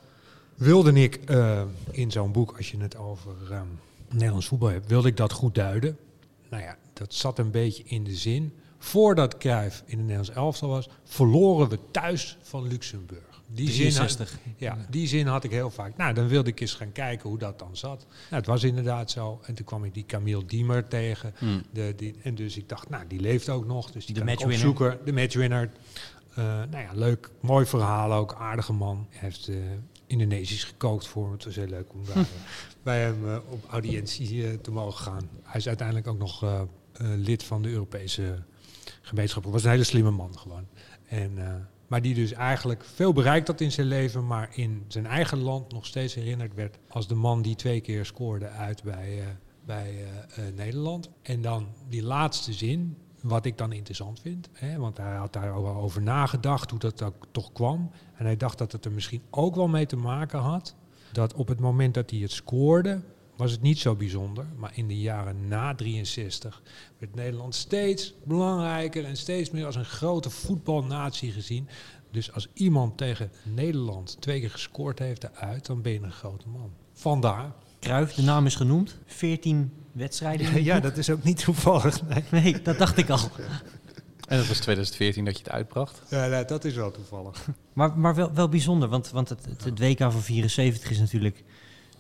[0.54, 3.66] wilde ik eh, in zo'n boek, als je het over ehm,
[4.10, 5.98] Nederlands voetbal hebt, wilde ik dat goed duiden.
[6.50, 8.54] Nou ja, dat zat een beetje in de zin.
[8.78, 13.33] Voordat Cruijff in het Nederlands elftal was, verloren we thuis van Luxemburg.
[13.46, 14.38] Die zin, had, 63.
[14.56, 15.96] ja, die zin had ik heel vaak.
[15.96, 18.06] Nou, dan wilde ik eens gaan kijken hoe dat dan zat.
[18.08, 19.40] Nou, het was inderdaad zo.
[19.42, 21.34] En toen kwam ik die Camille Diemer tegen.
[21.38, 21.62] Hmm.
[21.72, 23.90] De, die, en dus ik dacht, nou, die leeft ook nog.
[23.90, 24.98] Dus die De kan opzoeken.
[25.04, 25.70] De matchwinner.
[26.34, 27.30] Eh, nou ja, leuk.
[27.40, 28.34] Mooi verhaal ook.
[28.34, 29.06] Aardige man.
[29.10, 29.56] Hij heeft eh,
[30.06, 31.32] Indonesisch gekookt voor me.
[31.32, 32.26] Het was heel leuk om daar,
[32.82, 35.28] bij hem eh, op audiëntie te mogen gaan.
[35.42, 36.66] Hij is uiteindelijk ook nog
[37.16, 38.42] lid van de Europese
[39.02, 39.44] gemeenschap.
[39.44, 40.66] was een hele slimme man gewoon.
[41.08, 45.38] En, maar die dus eigenlijk veel bereikt had in zijn leven, maar in zijn eigen
[45.38, 49.26] land nog steeds herinnerd werd als de man die twee keer scoorde uit bij, eh,
[49.64, 51.10] bij eh, eh, Nederland.
[51.22, 55.54] En dan die laatste zin, wat ik dan interessant vind, hè, want hij had daar
[55.54, 57.90] ook over nagedacht hoe dat ook toch kwam.
[58.14, 60.74] En hij dacht dat het er misschien ook wel mee te maken had
[61.12, 63.00] dat op het moment dat hij het scoorde,
[63.36, 64.46] was het niet zo bijzonder.
[64.56, 66.62] Maar in de jaren na 63
[66.98, 71.68] werd Nederland steeds belangrijker en steeds meer als een grote voetbalnatie gezien.
[72.10, 76.48] Dus als iemand tegen Nederland twee keer gescoord heeft eruit, dan ben je een grote
[76.48, 76.70] man.
[76.92, 77.52] Vandaar.
[77.80, 78.98] Cruijff, de naam is genoemd.
[79.06, 80.64] 14 wedstrijden.
[80.64, 82.02] Ja, dat is ook niet toevallig.
[82.02, 82.24] Nee.
[82.30, 83.30] Nee, dat dacht ik al.
[84.28, 86.02] En dat was 2014 dat je het uitbracht.
[86.10, 87.48] Ja, nee, dat is wel toevallig.
[87.72, 91.44] Maar, maar wel, wel bijzonder, want, want het, het, het WK van 74 is natuurlijk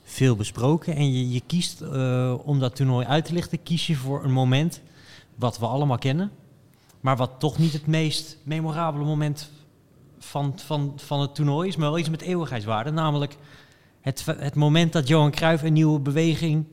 [0.04, 0.94] veel besproken.
[0.96, 4.32] En je, je kiest, eh, om dat toernooi uit te lichten, kies je voor een
[4.32, 4.80] moment
[5.34, 6.30] wat we allemaal kennen.
[7.00, 9.50] Maar wat toch niet het meest memorabele moment
[10.18, 12.90] van, van, van het toernooi is, maar wel iets met eeuwigheidswaarde.
[12.90, 13.36] Namelijk
[14.00, 16.64] het, het moment dat Johan Cruijff een nieuwe beweging,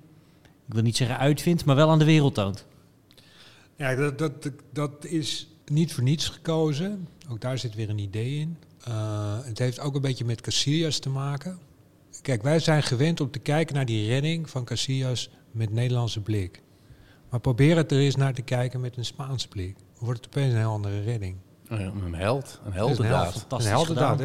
[0.68, 2.66] ik wil niet zeggen uitvindt, maar wel aan de wereld toont.
[3.76, 7.08] Ja, dat, dat, dat is niet voor niets gekozen.
[7.30, 8.58] Ook daar zit weer een idee in.
[8.84, 11.60] Eh, het heeft ook een beetje met Casillas te maken.
[12.22, 16.62] Kijk, wij zijn gewend om te kijken naar die redding van Casillas met Nederlandse blik.
[17.30, 19.76] Maar probeer het er eens naar te kijken met een Spaanse blik.
[19.78, 21.36] Dan wordt het opeens een heel andere redding.
[21.68, 23.34] Een held, een heldendaad.
[23.34, 24.20] fantastisch Een heldendaad.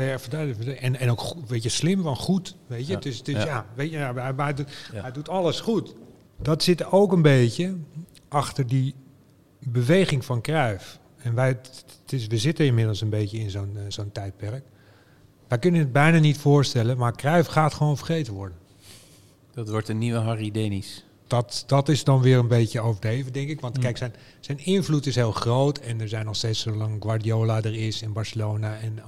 [0.77, 2.57] En, en ook goed, weet je, slim van goed.
[2.67, 2.95] Weet je, Ja.
[2.99, 3.45] het is, het is, Ja.
[3.45, 3.67] ja.
[3.75, 5.01] weet je, hij, hij doet, Ja.
[5.03, 5.95] hij doet alles goed.
[6.43, 7.77] Dat zit ook een beetje
[8.29, 8.95] achter die
[9.59, 10.99] beweging van Cruijff.
[11.17, 14.65] En wij, het is, we zitten inmiddels een beetje in zo'n eh, zo'n tijdperk.
[15.49, 18.57] Wij kunnen het bijna niet voorstellen, maar Cruijff gaat gewoon vergeten worden.
[19.55, 21.05] Dat wordt een nieuwe Harry Denis.
[21.27, 23.61] Dat, dat is dan weer een beetje overdreven, denk ik.
[23.61, 23.83] Want Mm.
[23.83, 25.79] kijk, zijn, zijn invloed is heel groot.
[25.79, 28.77] En er zijn nog steeds zolang Guardiola er is in Barcelona.
[28.79, 28.99] En,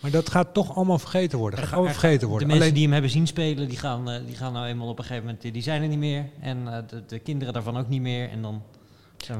[0.00, 1.58] maar dat gaat toch allemaal vergeten worden.
[1.58, 2.48] Gaat allemaal er- vergeten worden.
[2.48, 4.88] De mensen Alleen, die hem hebben zien spelen, die gaan, eh, die gaan nou eenmaal
[4.88, 6.26] op een gegeven moment, die zijn er niet meer.
[6.40, 8.28] En eh, de, de kinderen daarvan ook niet meer.
[8.30, 8.62] En dan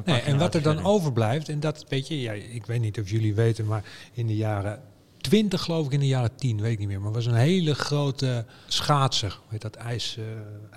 [0.05, 3.11] nee, en wat er dan overblijft, en dat weet je, ja, ik weet niet of
[3.11, 4.81] jullie weten, maar in de jaren
[5.25, 7.01] 20, geloof ik, in de jaren 10, weet ik niet meer.
[7.01, 10.25] Maar was een hele grote schaatser, weet dat, ijs, eh,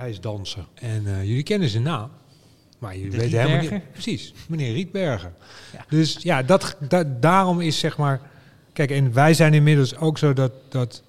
[0.01, 0.65] ijsdanser.
[0.73, 2.09] En eh, jullie kennen zijn naam.
[2.79, 3.91] Maar jullie De weten helemaal niet.
[3.91, 5.33] Precies, meneer Rietberger.
[5.73, 5.85] Ja.
[5.89, 8.21] Dus ja, dat, da- daarom is zeg maar.
[8.73, 10.51] Kijk, en wij zijn inmiddels ook zo dat.
[10.69, 11.03] dat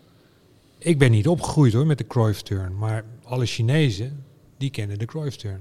[0.78, 2.78] ik ben niet opgegroeid hoor met de Cruyff turn.
[2.78, 4.24] Maar alle Chinezen,
[4.58, 5.60] die kennen de Cruyff turn.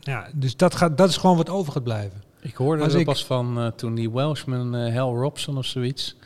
[0.00, 2.22] Ja, dus dat, gaat, dat is gewoon wat over gaat blijven.
[2.40, 5.64] Ik hoorde Als er ik- pas van eh, toen die Welshman eh, Hal Robson of
[5.66, 6.16] zoiets.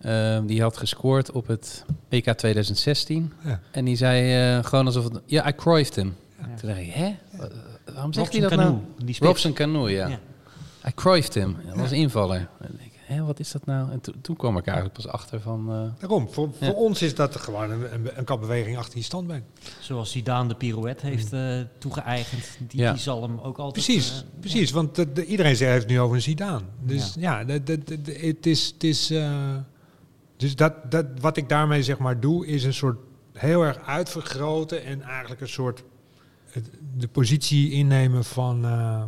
[0.00, 3.32] Eh, die had gescoord op het PK 2016.
[3.44, 3.60] Ja.
[3.70, 5.20] En die zei eh, gewoon alsof het...
[5.26, 6.14] Ja, I Cruyffed him.
[6.38, 6.54] Ja.
[6.56, 7.14] Toen dacht ik, hè?
[7.36, 7.48] Wa-
[7.92, 8.62] Waarom zegt hij dat nou?
[8.62, 9.18] Canoe, die spits.
[9.30, 10.06] Robson Canoe, ja.
[10.08, 10.18] Ja.
[10.88, 11.56] I Cruyffed him.
[11.66, 12.48] Dat was een invaller.
[12.60, 13.90] En ik denk, hè, wat is dat nou?
[13.92, 15.66] En to- toen kwam ik eigenlijk pas achter van...
[15.72, 16.66] eh, Daarom, voor, Ja.
[16.66, 19.42] voor ons is dat gewoon een, een, een kapbeweging achter die standbeen.
[19.80, 21.40] Zoals Zidane de pirouette heeft eh,
[21.78, 22.44] toegeëigend.
[22.68, 22.92] Die, Ja.
[22.92, 23.84] die zal hem ook altijd...
[23.84, 24.70] Precies, precies.
[24.70, 26.64] Want de, de- iedereen zegt- heeft het nu over een Zidane.
[26.84, 28.66] Dus ja, het is...
[28.74, 29.30] Het is eh,
[30.38, 32.98] dus dat, dat, wat ik daarmee zeg maar doe, is een soort
[33.32, 35.82] heel erg uitvergroten en eigenlijk een soort
[36.50, 39.02] het- de positie innemen van, eh,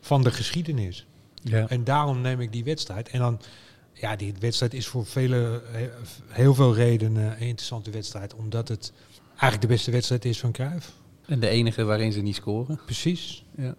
[0.00, 1.06] van de geschiedenis.
[1.42, 1.68] ja.
[1.68, 3.08] En daarom neem ik die wedstrijd.
[3.08, 3.40] En dan
[3.92, 5.90] ja, die wedstrijd is voor vele, he-
[6.28, 8.34] heel veel redenen een interessante wedstrijd.
[8.34, 8.92] Omdat het
[9.30, 10.92] eigenlijk de beste wedstrijd is van Cruijff.
[11.26, 12.80] En de enige waarin ze niet scoren.
[12.84, 13.44] Precies.
[13.56, 13.74] Ja.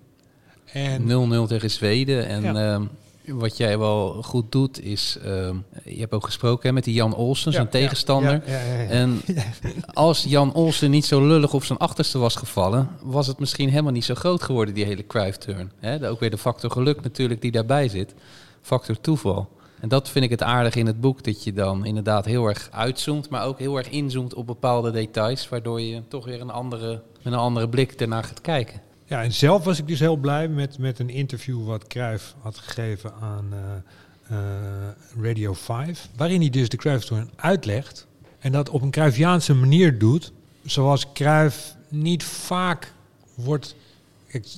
[0.66, 2.26] En 0-0 tegen Zweden.
[2.28, 2.74] En Ja.
[2.74, 2.86] ehm,
[3.26, 5.18] wat jij wel goed doet is...
[5.24, 8.44] ehm, je hebt ook gesproken hè, met die Jan Olsen, zijn Ja, tegenstander.
[8.46, 8.88] ja, ja.
[8.90, 9.22] En
[9.94, 12.90] als Jan Olsen niet zo lullig op zijn achterste was gevallen...
[13.02, 15.72] was het misschien helemaal niet zo groot geworden, die hele Cruyff-turn.
[15.80, 18.14] Hè, Ook weer de factor geluk natuurlijk die daarbij zit.
[18.62, 19.50] Factor toeval.
[19.80, 21.24] En dat vind ik het aardige in het boek.
[21.24, 23.30] Dat je dan inderdaad heel erg uitzoomt...
[23.30, 25.50] maar ook heel erg inzoomt op bepaalde details...
[25.50, 28.82] waardoor je toch weer een andere, met een andere blik ernaar gaat kijken.
[29.14, 32.58] Ja, en zelf was ik dus heel blij met, met een interview wat Cruijff had
[32.58, 36.10] gegeven aan eh, eh, Radio 5.
[36.16, 38.08] Waarin hij dus de Cruijff-toren uitlegt.
[38.40, 40.32] En dat op een Cruyffiaanse manier doet.
[40.64, 42.94] Zoals Cruijff niet vaak
[43.36, 43.76] wordt...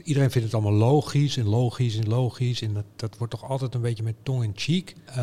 [0.03, 2.61] Iedereen vindt het allemaal logisch en logisch en logisch.
[2.61, 4.95] En dat, dat wordt toch altijd een beetje met tong in cheek.
[5.05, 5.15] Eh,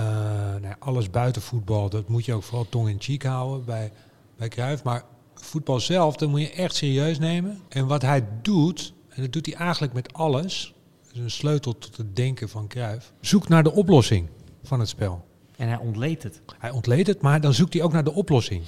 [0.61, 3.93] nou alles buiten voetbal, dat moet je ook vooral tong in cheek houden bij,
[4.37, 4.83] bij Cruijff.
[4.83, 7.61] Maar voetbal zelf, dat moet je echt serieus nemen.
[7.69, 10.75] En wat hij doet, en dat doet hij eigenlijk met alles,
[11.07, 13.13] dat is een sleutel tot het denken van Cruijff.
[13.21, 14.29] Zoek naar de oplossing
[14.63, 15.25] van het spel.
[15.57, 16.41] En hij ontleed het.
[16.59, 18.63] Hij ontleedt het, maar dan zoekt hij ook naar de oplossing.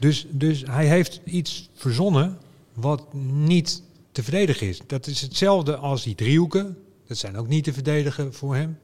[0.00, 2.38] Dus, dus hij heeft iets verzonnen
[2.74, 3.82] wat niet
[4.12, 4.80] te verdedigen is.
[4.86, 6.78] Dat is hetzelfde als die driehoeken.
[7.06, 8.78] Dat zijn ook niet te verdedigen voor hem.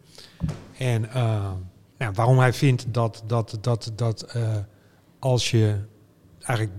[0.79, 1.53] En eh,
[1.99, 4.57] nou, waarom hij vindt dat, dat, dat, dat eh,
[5.19, 5.79] als je
[6.39, 6.79] eigenlijk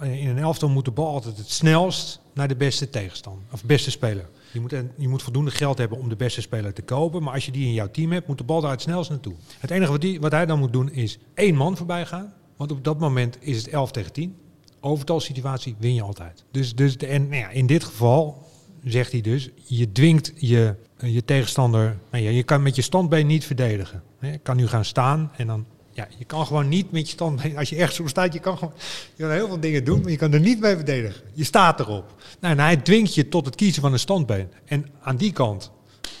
[0.00, 3.42] in een elftal moet de bal altijd het snelst naar de beste tegenstander.
[3.52, 4.28] Of beste speler.
[4.52, 7.22] Je moet, je moet voldoende geld hebben om de beste speler te kopen.
[7.22, 9.34] Maar als je die in jouw team hebt, moet de bal daar het snelst naartoe.
[9.58, 12.32] Het enige wat, die, wat hij dan moet doen is één man voorbij gaan.
[12.56, 14.36] Want op dat moment is het 11 tegen 10.
[14.80, 16.44] Overtalsituatie win je altijd.
[16.50, 18.46] Dus, dus de, en nou ja, in dit geval
[18.84, 23.26] zegt hij dus, je dwingt je, je tegenstander, nou ja, je kan met je standbeen
[23.26, 24.02] niet verdedigen.
[24.20, 25.66] Je kan nu gaan staan en dan,
[25.96, 28.58] ja, je kan gewoon niet met je standbeen, als je ergens op staat, je kan
[28.58, 28.74] gewoon,
[29.14, 31.22] je kan heel veel dingen doen, maar je kan er niet mee verdedigen.
[31.32, 32.14] Je staat erop.
[32.40, 34.48] Nou, hij dwingt je tot het kiezen van een standbeen.
[34.64, 35.70] En aan die kant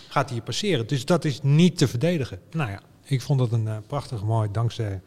[0.08, 0.86] gaat hij je passeren.
[0.86, 2.40] Dus dat is niet te verdedigen.
[2.50, 5.00] Nou ja, ik vond dat een eh, prachtig mooi, dankzij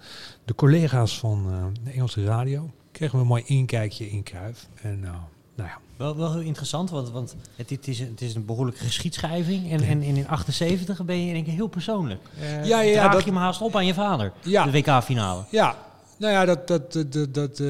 [0.45, 4.67] de collega's van eh, de Engelse radio, kregen we een mooi inkijkje in Kruif.
[4.81, 5.17] En nou,
[5.55, 8.45] nou ja, Wel, wel heel interessant, want, want het, het, is, een- het is een
[8.45, 9.71] behoorlijke geschiedschrijving.
[9.71, 12.21] En, en, en in 78 ben je in één keer heel persoonlijk.
[12.39, 14.31] Eh, Ja, ja, ja, draag dat- je hem haast op aan je vader.
[14.43, 14.65] Ja.
[14.65, 15.43] De WK-finale.
[15.51, 15.77] Ja,
[16.17, 17.67] nou ja, dat, dat, dat, dat, dat, eh,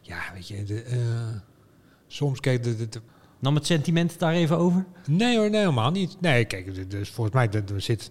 [0.00, 0.98] ja, weet je, de, eh,
[2.06, 3.00] soms kijk, de, de, de-
[3.38, 4.84] Nam het sentiment daar even over?
[5.06, 6.16] nee hoor, nee, helemaal niet.
[6.20, 8.10] Nee, kijk, dus volgens mij, er zit,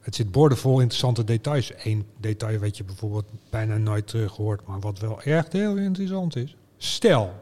[0.00, 1.72] het zit boordevol interessante details.
[1.84, 6.36] Eén detail wat je bijvoorbeeld bijna nooit terug hoort, maar wat wel echt heel interessant
[6.36, 6.56] is.
[6.76, 7.32] Stel,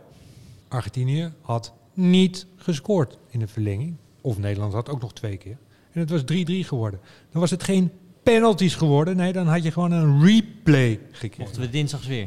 [0.71, 5.59] Argentinië had niet gescoord in de verlenging, of Nederland had ook nog twee keer,
[5.93, 7.01] en het was 3-3 geworden.
[7.31, 7.91] Dan was het geen
[8.23, 11.45] penalties geworden, nee, dan had je gewoon een replay gekregen.
[11.45, 12.27] Mochten we dinsdags weer.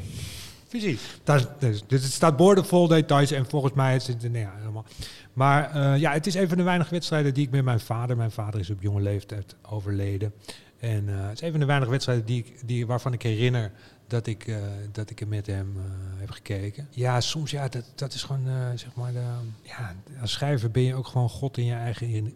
[0.70, 1.02] Precies.
[1.24, 4.54] Dat is, dus, dus het staat boordevol details en volgens mij is het nou ja,
[4.58, 4.86] helemaal.
[5.34, 8.18] Maar eh, ja, het is een van de weinige wedstrijden die ik met mijn vader.
[8.18, 10.34] Mijn vader is op jonge leeftijd overleden.
[10.80, 13.72] En eh, het is een van de weinige wedstrijden die ik, die, waarvan ik herinner
[14.08, 14.58] dat ik, eh,
[14.92, 15.84] dat ik er met hem eh,
[16.20, 16.88] heb gekeken.
[16.92, 19.14] Ja, soms ja, dat, dat is gewoon eh, zeg maar.
[19.62, 22.36] Ja, als schrijver ben je ook gewoon God in je eigen in-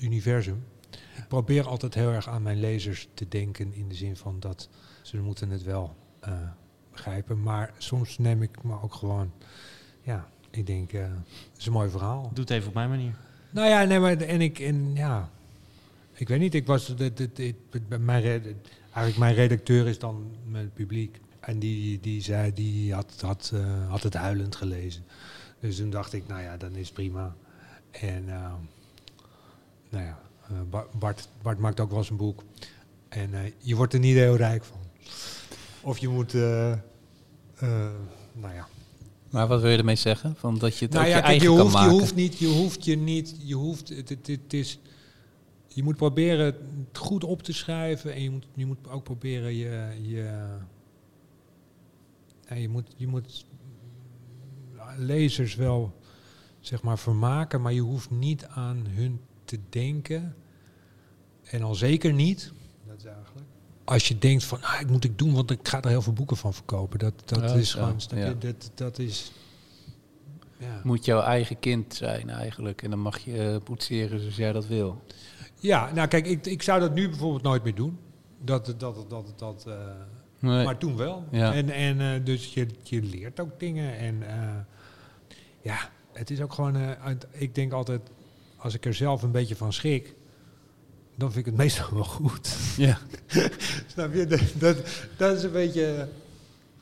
[0.00, 0.64] universum.
[1.16, 4.68] Ik probeer altijd heel erg aan mijn lezers te denken in de zin van dat
[5.02, 5.96] ze moeten het wel.
[6.92, 7.42] begrijpen.
[7.42, 9.32] Maar soms neem ik me ook gewoon,
[10.02, 11.10] ja, ik denk, het
[11.58, 12.30] is een mooi verhaal.
[12.32, 13.14] Doe het even op mijn manier.
[13.50, 15.30] Nou ja, nee, maar en ik, en ja,
[16.12, 18.42] ik weet niet, ik was, de, de, de- mijn,
[19.00, 21.20] eigenlijk mijn redacteur is dan met het publiek.
[21.40, 25.04] En die, die zei, die had, had, eh, had het huilend gelezen.
[25.60, 27.34] Dus toen dacht ik, nou ja, dan is prima.
[27.90, 28.52] En eh,
[29.88, 32.42] nou ja, eh, Ba- Bart, Bart maakt ook wel eens een boek.
[33.08, 34.78] En eh, je wordt er niet heel rijk van.
[35.80, 36.78] Of je moet, nou
[38.54, 38.68] ja.
[39.30, 40.34] Maar wat wil je ermee zeggen?
[40.38, 42.46] Van dat je het Nou ook ja, je kijk, je hoeft, je hoeft niet, je
[42.46, 44.78] hoeft je niet, je hoeft, het, het, het is,
[45.74, 49.54] je moet proberen het goed op te schrijven en je moet, je moet ook proberen
[49.54, 50.48] je, je,
[52.48, 53.46] ja, je moet, je moet
[54.96, 55.98] lezers wel,
[56.60, 60.34] zeg maar, vermaken, maar je hoeft niet aan hun te denken
[61.42, 62.52] en al zeker niet,
[62.86, 63.46] dat is eigenlijk,
[63.84, 66.12] als je denkt van, ah, ik moet ik doen, want ik ga er heel veel
[66.12, 66.98] boeken van verkopen.
[66.98, 68.34] Dat, dat Ja, is gewoon, je, ja.
[68.34, 69.32] dat, dat is,
[70.58, 70.80] ja.
[70.82, 72.82] Moet jouw eigen kind zijn eigenlijk.
[72.82, 75.02] En dan mag je eh, boetseren zoals jij dat wil.
[75.60, 77.98] Ja, nou kijk, ik, ik zou dat nu bijvoorbeeld nooit meer doen.
[78.44, 79.74] Dat, dat, dat, dat, dat eh,
[80.38, 80.64] Nee.
[80.64, 81.24] maar toen wel.
[81.30, 81.54] Ja.
[81.54, 83.96] En, en eh, dus je, je leert ook dingen.
[83.98, 84.54] En eh,
[85.62, 85.78] ja,
[86.12, 88.00] het is ook gewoon, eh, uit- ik denk altijd,
[88.56, 90.14] als ik er zelf een beetje van schrik,
[91.16, 92.56] dan vind ik het meestal wel goed.
[92.76, 92.98] Ja.
[93.86, 94.26] Snap je?
[94.26, 94.76] Dat, dat,
[95.16, 96.08] dat is een beetje...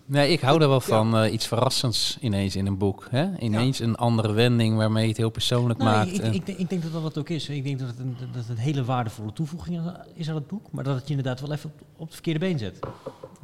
[0.08, 3.06] Nee, ik hou er wel van eh, iets verrassends ineens in een boek.
[3.10, 3.38] Hè?
[3.38, 6.24] Ineens een andere wending waarmee je het heel persoonlijk Nou, maakt.
[6.24, 7.48] ik, ik, ik, ik denk dat dat wat ook is.
[7.48, 9.80] Ik denk dat het een, dat het een hele waardevolle toevoeging
[10.14, 10.72] is aan het boek.
[10.72, 12.78] Maar dat het je inderdaad wel even op, op het verkeerde been zet.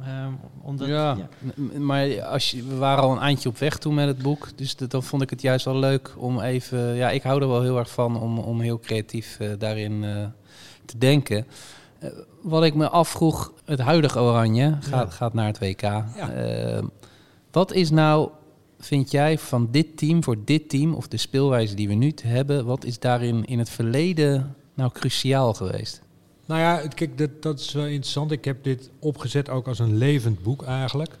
[0.01, 1.17] Ehm, omdat, ja,
[1.77, 4.47] maar als je, we waren al een eindje op weg toen met het boek.
[4.55, 6.95] Dus dat, dan vond ik het juist wel leuk om even...
[6.95, 10.25] Ja, ik hou er wel heel erg van om, om heel creatief eh, daarin eh,
[10.85, 11.45] te denken.
[11.99, 12.09] Eh,
[12.41, 15.81] wat ik me afvroeg, het huidige Oranje gaat, gaat naar het WK.
[15.81, 16.83] Eh,
[17.51, 18.29] wat is nou,
[18.79, 20.93] vind jij, van dit team, voor dit team...
[20.93, 22.65] of de speelwijze die we nu hebben...
[22.65, 26.01] wat is daarin in het verleden nou cruciaal geweest?
[26.45, 28.31] Nou ja, kijk, dat, dat is wel interessant.
[28.31, 31.17] Ik heb dit opgezet ook als een levend boek eigenlijk.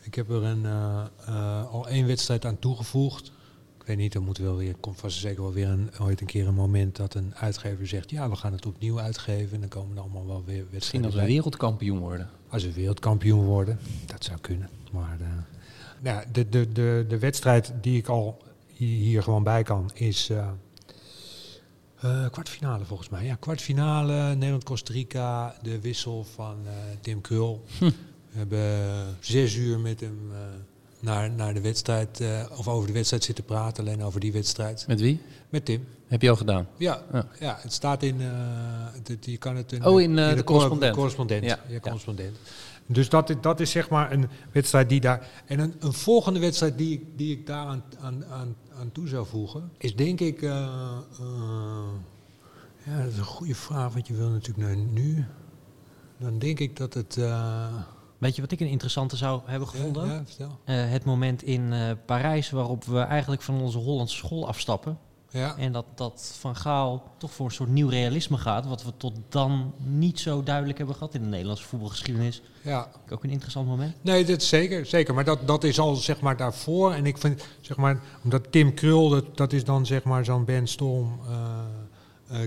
[0.00, 3.32] Ik heb er een, eh, al één wedstrijd aan toegevoegd.
[3.82, 6.26] Ik weet niet, er moet wel weer, komt vast zeker wel weer een, ooit een
[6.26, 9.54] keer een moment dat een uitgever zegt, ja, we gaan het opnieuw uitgeven.
[9.54, 12.30] En dan komen er allemaal wel weer Misschien wedstrijden als we wereldkampioen worden.
[12.48, 14.68] Als we wereldkampioen worden, dat zou kunnen.
[14.92, 15.26] Maar eh,
[16.00, 20.30] nou, de, de, de, de wedstrijd die ik al hi- hier gewoon bij kan, is
[20.30, 20.48] eh,
[22.30, 23.24] kwartfinale volgens mij.
[23.24, 26.56] Ja, kwartfinale, Nederland-Costa Rica, de wissel van
[27.00, 27.64] Tim Krul.
[27.78, 27.84] Hm.
[27.84, 30.18] We hebben zes uur met hem
[31.02, 34.84] naar, naar de wedstrijd, eh, of over de wedstrijd zitten praten, alleen over die wedstrijd.
[34.88, 35.20] Met wie?
[35.48, 35.84] Met Tim.
[36.06, 36.66] Heb je al gedaan?
[36.76, 37.26] Ja, Ja.
[37.40, 37.58] ja.
[37.60, 38.20] het staat in.
[38.20, 40.94] het- je kan het in, Oh, in, eh, de cor- correspondent.
[40.94, 41.44] correspondent.
[41.44, 41.80] Ja, Ja, ja.
[41.80, 42.36] correspondent.
[42.86, 45.28] Dus dat, is- dat is zeg maar een wedstrijd die daar.
[45.46, 49.08] En een, een volgende wedstrijd die ik, die ik daar aan, aan, aan, aan toe
[49.08, 50.40] zou voegen, is denk ik.
[50.40, 51.02] ja,
[53.02, 55.24] dat is een goede vraag, want je wil natuurlijk naar nu.
[56.18, 57.18] Dan denk ik dat het.
[58.22, 60.06] Weet je wat ik een interessante zou hebben gevonden?
[60.06, 60.58] ja, ja, vertel.
[60.64, 64.98] Eh, het moment in eh, Parijs waarop we eigenlijk van onze Hollandse school afstappen.
[65.30, 65.56] Ja.
[65.56, 68.66] En dat, dat Van Gaal toch voor een soort nieuw realisme gaat.
[68.66, 72.42] Wat we tot dan niet zo duidelijk hebben gehad in de Nederlandse voetbalgeschiedenis.
[72.60, 72.88] ja.
[73.10, 73.94] Ook een interessant moment.
[74.00, 75.14] Nee, dat is zeker, zeker.
[75.14, 76.92] Maar dat, dat is al zeg maar daarvoor.
[76.92, 80.44] En ik vind, zeg maar, omdat Tim Krul, dat, dat is dan zeg maar zo'n
[80.44, 81.20] Ben Storm,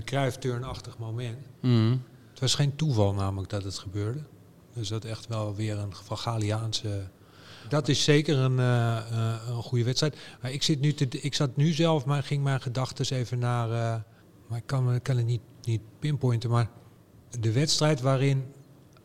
[0.04, 1.38] Cruijff-turn-achtig moment.
[1.60, 1.96] Mhm.
[2.30, 4.20] Het was geen toeval namelijk dat het gebeurde.
[4.76, 7.08] Dus dat echt wel weer een van Galiaanse...
[7.68, 10.16] Dat is zeker een, eh, eh, een goede wedstrijd.
[10.40, 13.70] Maar ik, zit nu te, ik zat nu zelf, maar ging mijn gedachten even naar...
[13.70, 14.00] eh,
[14.46, 16.68] maar ik kan, kan het niet, niet pinpointen, maar
[17.40, 18.44] de wedstrijd waarin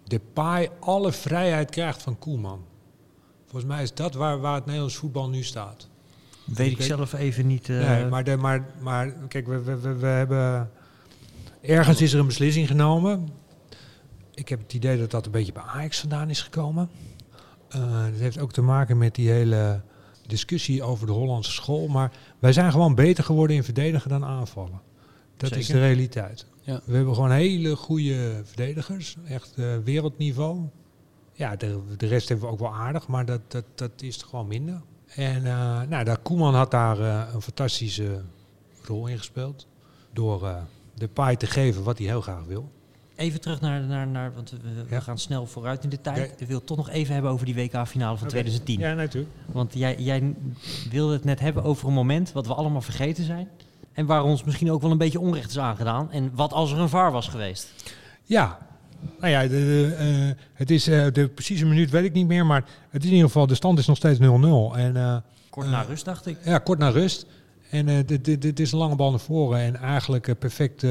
[0.08, 2.66] Depay alle vrijheid krijgt van Koeman.
[3.42, 5.90] Volgens mij is dat waar, waar het Nederlands voetbal nu staat.
[6.46, 7.68] Weet ik zelf even niet.
[7.68, 10.72] Nee, maar, de, maar, maar kijk, we, we, we, we hebben...
[11.62, 13.30] Ergens is er een beslissing genomen.
[14.42, 16.90] Ik heb het idee dat dat een beetje bij Ajax vandaan is gekomen.
[17.70, 19.82] Eh dat heeft ook te maken met die hele
[20.28, 21.88] discussie over de Hollandse school.
[21.88, 24.82] Maar wij zijn gewoon beter geworden in verdedigen dan aanvallen.
[25.38, 26.46] Dat is de realiteit.
[26.62, 26.82] Ja.
[26.86, 29.16] We hebben gewoon hele goede verdedigers.
[29.26, 30.70] Echt eh, wereldniveau.
[31.34, 34.48] Ja, de, de rest hebben we ook wel aardig, maar dat, dat, dat is gewoon
[34.48, 34.82] minder.
[35.08, 37.00] En eh nou, daar, Koeman had daar
[37.34, 38.22] een fantastische
[38.82, 39.68] rol in gespeeld.
[40.14, 42.72] Door de paai te geven wat hij heel graag wil.
[43.22, 44.58] Even terug naar, naar, naar want we,
[44.90, 45.00] Ja.
[45.00, 46.34] gaan snel vooruit in de tijd.
[46.42, 48.30] Ik wil het toch nog even hebben over die WK-finale van Oké.
[48.30, 48.80] 2010.
[48.80, 49.34] Ja, natuurlijk.
[49.46, 50.34] Want jij, jij
[50.90, 53.48] wilde het net hebben over een moment wat we allemaal vergeten zijn.
[53.94, 56.12] En waar ons misschien ook wel een beetje onrecht is aangedaan.
[56.12, 57.74] En wat als er een VAR was geweest?
[58.24, 58.58] Ja,
[59.20, 62.46] nou ja, de, de, eh, het is eh, de precieze minuut weet ik niet meer,
[62.46, 64.24] maar het is in ieder geval, de stand is nog steeds 0-0.
[64.76, 65.18] En eh,
[65.50, 66.38] Kort na rust dacht ik.
[66.44, 67.26] ja, kort naar rust.
[67.70, 70.86] En dit, dit, dit is een lange bal naar voren en eigenlijk perfect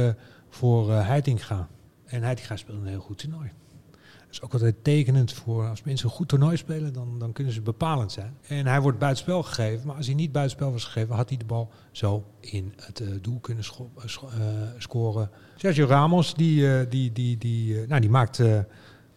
[0.51, 1.69] voor eh Heitinga.
[2.11, 3.51] En Heitinga speelt een heel goed toernooi.
[3.91, 7.53] Dat is ook altijd tekenend voor als mensen een goed toernooi spelen, dan, dan kunnen
[7.53, 8.37] ze bepalend zijn.
[8.47, 11.45] En hij wordt buitenspel gegeven, maar als hij niet buitenspel was gegeven, had hij de
[11.45, 15.31] bal zo in het eh, doel kunnen eh, eh, scoren.
[15.57, 18.43] Sergio Ramos, die, die, die, die, nou, die maakt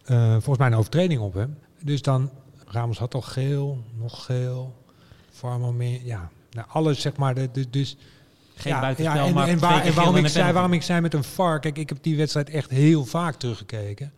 [0.06, 1.58] volgens mij een overtreding op hem.
[1.82, 2.30] Dus dan,
[2.66, 4.74] Ramos had al geel, nog geel,
[5.42, 6.30] moment, ja.
[6.50, 7.34] Nou, alles zeg maar,
[7.70, 7.96] dus...
[8.54, 10.72] Geen ja, buitenspel, ja, en, maar en, twee waar- keer en waarom, ik zei, waarom
[10.72, 14.12] ik zei met een VAR, kijk, ik heb die wedstrijd echt heel vaak teruggekeken.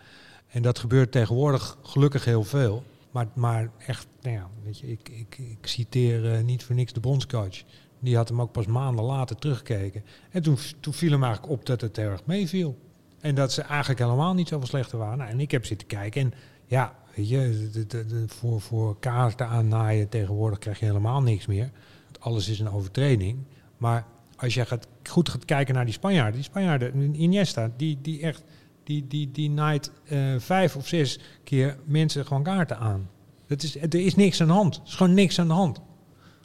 [0.49, 2.85] En dat gebeurt tegenwoordig gelukkig heel veel.
[3.11, 6.93] Maar, maar echt, nou ja, weet je, ik, ik, ik citeer eh, niet voor niks
[6.93, 7.63] de bondscoach.
[8.01, 10.05] Die had hem ook pas maanden later teruggekeken.
[10.31, 12.79] En toen, toen viel hem eigenlijk op dat het heel erg meeviel.
[13.21, 15.19] En dat ze eigenlijk helemaal niet zoveel slechter waren.
[15.19, 16.21] Nou, en ik heb zitten kijken.
[16.23, 16.33] En
[16.67, 21.47] ja, weet je, de, de, de- voor, voor kaarten aannaaien tegenwoordig krijg je helemaal niks
[21.47, 21.71] meer.
[22.05, 23.39] Want alles is een overtreding.
[23.77, 24.05] Maar
[24.37, 26.35] als je gaat, goed gaat kijken naar die Spanjaarden.
[26.35, 28.43] Die Spanjaarden, Iniesta, die, die echt...
[28.85, 33.09] Die, die, die naait eh, vijf of zes keer mensen gewoon kaarten aan.
[33.47, 34.77] Dat is, er is niks aan de hand.
[34.77, 35.81] Er is gewoon niks aan de hand.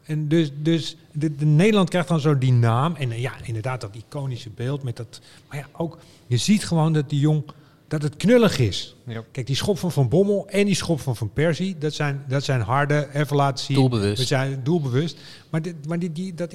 [0.04, 2.96] En dus, dus de, de Nederland krijgt dan zo die naam.
[2.96, 5.22] En eh, ja, inderdaad, dat iconische beeld met dat.
[5.48, 7.44] Maar ja, ook, je ziet gewoon dat die jong
[7.92, 8.96] dat het knullig is.
[9.06, 9.24] Ja.
[9.32, 12.44] Kijk, die schop van Van Bommel en die schop van Van Persie, dat zijn, dat
[12.44, 13.76] zijn harde, even laten zien.
[13.78, 14.18] Doelbewust.
[14.18, 15.18] We zijn doelbewust.
[15.50, 16.52] Maar, dit, maar die, die, dat,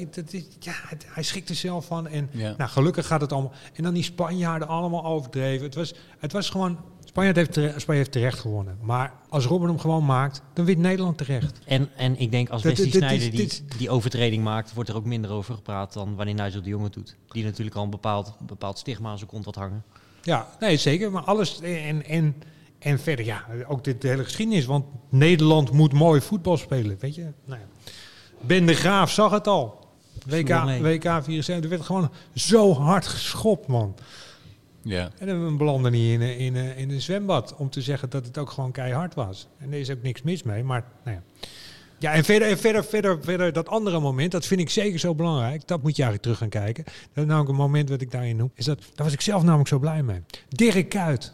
[0.58, 2.08] ja, het- hij schikt er zelf van.
[2.08, 2.54] En Ja.
[2.58, 3.52] nou, gelukkig gaat het allemaal.
[3.74, 5.64] En dan die Spanjaarden allemaal overdreven.
[5.66, 6.78] Het was, het was gewoon...
[7.04, 8.78] Spanje heeft, tere- Spanje heeft terecht gewonnen.
[8.82, 11.58] Maar als Robben hem gewoon maakt, dan wint Nederland terecht.
[11.64, 15.30] En, en ik denk als Wesley Sneijder die, die overtreding maakt, wordt er ook minder
[15.30, 17.16] over gepraat dan wanneer Nigel de Jong het doet.
[17.28, 19.84] Die natuurlijk al een bepaald, bepaald stigma aan zijn kont had hangen.
[20.26, 21.10] Ja, nee, zeker.
[21.10, 22.34] Maar alles en, en,
[22.78, 24.64] en verder, ja, ook dit, de hele geschiedenis.
[24.66, 27.26] Want Nederland moet mooi voetbal spelen, weet je.
[27.44, 27.66] Nou ja.
[28.40, 29.84] Ben de Graaf zag het al.
[30.26, 30.48] WK.
[30.80, 33.94] WK 74, er werd gewoon zo hard geschopt, man.
[34.82, 35.10] Ja.
[35.18, 38.26] En dan belanden niet in, een- in, een- in een zwembad om te zeggen dat
[38.26, 39.46] het ook gewoon keihard was.
[39.58, 41.22] En er is ook niks mis mee, maar nou ja.
[41.98, 45.14] Ja, en verder, en verder, verder, verder, dat andere moment, dat vind ik zeker zo
[45.14, 45.66] belangrijk.
[45.66, 46.84] Dat moet je eigenlijk terug gaan kijken.
[46.84, 48.50] Dat is namelijk een moment wat ik daarin noem.
[48.54, 50.22] Is dat, daar was ik zelf namelijk zo blij mee.
[50.48, 51.32] Dirk Kuyt,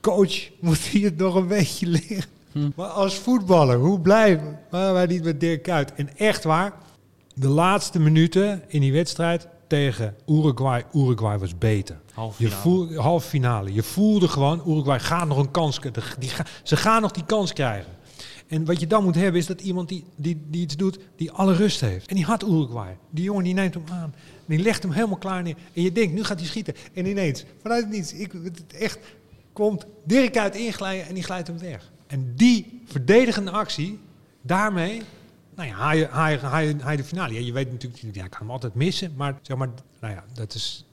[0.00, 2.24] coach, moet hij het nog een beetje leren.
[2.52, 2.70] Hm.
[2.76, 5.94] Maar als voetballer, hoe blij waren wij niet met Dirk Kuyt?
[5.94, 6.72] En echt waar,
[7.34, 12.00] de laatste minuten in die wedstrijd tegen Uruguay, Uruguay was beter.
[12.12, 13.72] Half Je voel, halve finale.
[13.72, 16.20] Je voelde gewoon, Uruguay gaat nog een kans krijgen.
[16.20, 16.30] Die
[16.62, 17.92] ze gaan nog die kans krijgen.
[18.48, 21.54] En wat je dan moet hebben is dat iemand die, die, iets doet, die alle
[21.54, 22.08] rust heeft.
[22.08, 22.96] En die had Uruguay.
[23.10, 24.14] Die jongen die neemt hem aan.
[24.46, 25.56] Die legt hem helemaal klaar neer.
[25.72, 26.74] En je denkt, nu gaat hij schieten.
[26.94, 28.98] En ineens, vanuit het niets, ik, het echt,
[29.52, 31.92] komt Dirk uit inglijden en die glijdt hem weg.
[32.06, 33.98] En die verdedigende actie,
[34.42, 35.02] daarmee,
[35.54, 37.44] nou ja, je de finale.
[37.44, 39.12] Je weet natuurlijk, ja, ik kan hem altijd missen.
[39.16, 39.68] Maar zeg maar,
[40.00, 40.84] nou ja, dat is,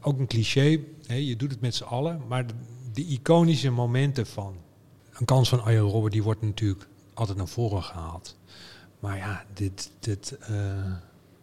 [0.00, 0.80] ook een cliché.
[1.06, 2.20] Je doet het met z'n allen.
[2.28, 2.54] Maar de,
[2.92, 4.56] de iconische momenten van
[5.12, 8.36] een kans van Arjen Robben, die wordt natuurlijk altijd naar voren gehaald.
[9.00, 10.54] Maar ja, dit, dit, eh,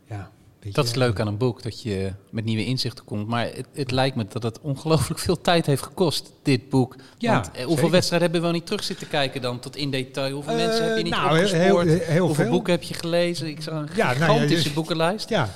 [0.07, 0.31] ja.
[0.59, 3.27] weet Dat je, is leuk aan een boek, dat je met nieuwe inzichten komt.
[3.27, 6.95] Maar het, het lijkt me dat het ongelooflijk veel tijd heeft gekost, dit boek.
[7.17, 9.91] Ja, Want, eh, hoeveel wedstrijden hebben we wel niet terug zitten kijken dan, tot in
[9.91, 10.33] detail?
[10.33, 11.87] Hoeveel Eh, mensen heb je niet nou, heel- opgespoord?
[11.87, 12.53] heel- heel hoeveel veel.
[12.53, 13.47] boeken heb je gelezen?
[13.47, 15.29] Ik zag een Ja, nou ja, gigantische dus- boekenlijst.
[15.29, 15.49] Ja,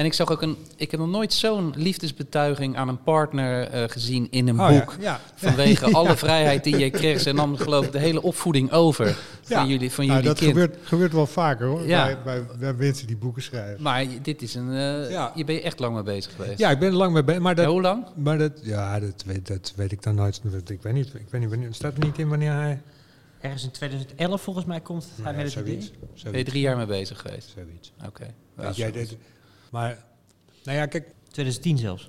[0.00, 0.56] En ik zag ook een...
[0.76, 4.96] Ik heb nog nooit zo'n liefdesbetuiging aan een partner eh, gezien in een Oh, boek.
[5.00, 5.20] ja.
[5.34, 5.92] Vanwege Ja.
[5.92, 7.20] alle vrijheid die je kreeg.
[7.20, 10.50] Ze nam geloof ik de hele opvoeding over van jullie, van Nou, jullie dat kind.
[10.58, 11.86] gebeurt, gebeurt wel vaker hoor.
[11.86, 12.04] Ja.
[12.04, 13.82] Bij, bij, bij mensen die boeken schrijven.
[13.82, 14.68] Maar dit is een...
[14.70, 15.32] eh, Ja.
[15.34, 16.58] Je bent echt lang mee bezig geweest.
[16.58, 17.40] Ja, ik ben er lang mee bezig.
[17.42, 18.04] Maar Ja, dat, hoe lang?
[18.16, 20.40] maar dat, ja, dat, weet, dat weet ik dan nooit.
[20.66, 21.06] Ik weet niet.
[21.14, 22.80] Ik weet niet wanneer, het staat er niet in wanneer hij.
[23.40, 25.80] Ergens in 2011 volgens mij komt hij Nou ja, met het idee.
[25.82, 26.22] zoiets.
[26.22, 27.52] Ben je drie jaar mee bezig geweest?
[27.54, 27.92] zoiets.
[28.06, 28.26] Oké.
[28.58, 29.14] Ja, jij zo.
[29.70, 30.04] Maar,
[30.64, 32.08] nou ja, kijk, 2010 zelfs.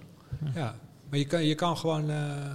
[0.56, 0.76] Ja,
[1.10, 2.10] maar je kan, je kan gewoon.
[2.10, 2.52] eh,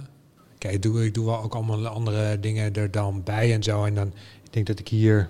[0.57, 3.85] kijk, ik doe, ik doe wel ook allemaal andere dingen er dan bij en zo.
[3.85, 4.07] En dan,
[4.43, 5.29] ik denk dat ik hier.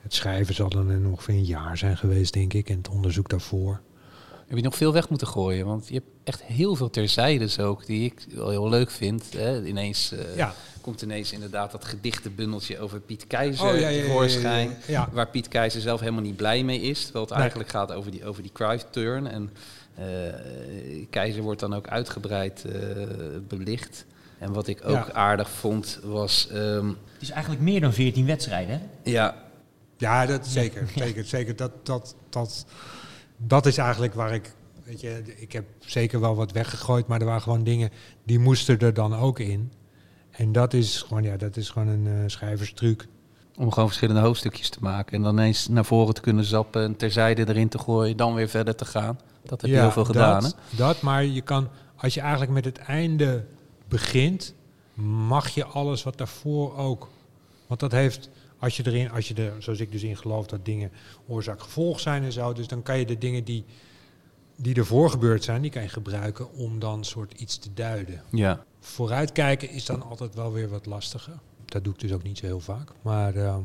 [0.00, 2.68] Het schrijven zal dan in ongeveer een jaar zijn geweest, denk ik.
[2.68, 3.80] En het onderzoek daarvoor.
[4.52, 5.66] Heb je nog veel weg moeten gooien?
[5.66, 9.32] Want je hebt echt heel veel terzijdes ook, die ik wel heel leuk vind.
[9.36, 9.64] Hè?
[9.64, 10.54] Ineens eh, Ja.
[10.80, 14.68] komt ineens inderdaad dat gedichtenbundeltje over Piet Keizer Oh, ja, ja, ja, ja, tevoorschijn.
[14.68, 15.08] ja, ja.
[15.12, 17.02] Waar Piet Keizer zelf helemaal niet blij mee is.
[17.02, 17.40] Terwijl het Nee.
[17.40, 19.26] eigenlijk gaat over die, over die Cruyff-turn.
[19.26, 19.50] En
[19.94, 20.04] eh,
[21.10, 22.80] Keizer wordt dan ook uitgebreid eh,
[23.48, 24.04] belicht.
[24.38, 25.12] En wat ik ook Ja.
[25.12, 26.48] aardig vond was...
[26.50, 28.80] ehm, Het is eigenlijk meer dan 14 wedstrijden.
[29.02, 29.10] hè?
[29.10, 29.34] ja,
[29.98, 30.88] Ja, dat zeker.
[30.96, 31.56] zeker, zeker.
[31.56, 32.66] Dat, dat, dat,
[33.46, 34.54] dat is eigenlijk waar ik.
[34.84, 37.90] Weet je, ik heb zeker wel wat weggegooid, maar er waren gewoon dingen
[38.24, 39.72] die moesten er dan ook in.
[40.30, 43.06] En dat is gewoon, ja, dat is gewoon een eh, schrijverstruc.
[43.56, 45.16] om gewoon verschillende hoofdstukjes te maken.
[45.16, 48.48] En dan eens naar voren te kunnen zappen, en terzijde erin te gooien, dan weer
[48.48, 49.18] verder te gaan.
[49.44, 50.42] Dat heb je heel veel gedaan.
[50.42, 50.76] Dat, hè?
[50.76, 53.44] dat, maar je kan, als je eigenlijk met het einde
[53.88, 54.54] begint,
[54.94, 57.08] mag je alles wat daarvoor ook.
[57.66, 58.30] Want dat heeft,
[58.62, 60.90] als je erin, als je er, zoals ik dus in geloof, dat dingen
[61.26, 62.52] oorzaak-gevolg zijn en zo.
[62.52, 63.64] Dus dan kan je de dingen die,
[64.56, 68.22] die ervoor gebeurd zijn, die kan je gebruiken om dan soort iets te duiden.
[68.30, 68.64] Ja.
[68.80, 71.38] Vooruitkijken is dan altijd wel weer wat lastiger.
[71.64, 72.92] Dat doe ik dus ook niet zo heel vaak.
[73.02, 73.62] Maar ehm,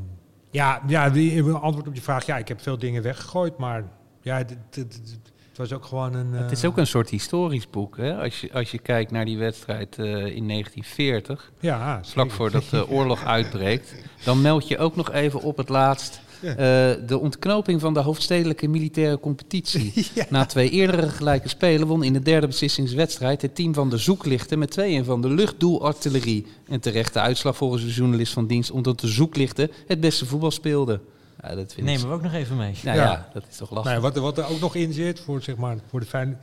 [0.51, 3.83] ja, ja, die antwoord op je vraag, ja, ik heb veel dingen weggegooid, maar
[4.21, 6.33] ja, dit- dit- dit- het was ook gewoon een.
[6.33, 7.97] Het is eh, ook een soort historisch boek.
[7.97, 8.17] Hè?
[8.17, 12.89] Als, je, als je kijkt naar die wedstrijd eh, in 1940, ja, vlak voordat de
[12.89, 16.49] oorlog uitbreekt, dan meld je ook nog even op het laatst Ja.
[16.49, 19.93] eh, de ontknoping van de hoofdstedelijke militaire competitie.
[20.29, 24.59] Na twee eerdere gelijke spelen won in de derde beslissingswedstrijd het team van de zoeklichten
[24.59, 26.45] met 2-1 van de luchtdoelartillerie.
[26.67, 31.01] En terechte uitslag volgens de journalist van dienst, omdat de zoeklichten het beste voetbal speelden.
[31.41, 31.93] Ja, dat vind ik...
[31.93, 32.73] Nemen we ook nog even mee.
[32.83, 33.03] Nou Ja.
[33.03, 33.29] ja.
[33.33, 33.91] dat is toch lastig.
[33.91, 36.39] Nou wat, er- wat er ook nog in zit, voor, zeg maar, voor de fijn,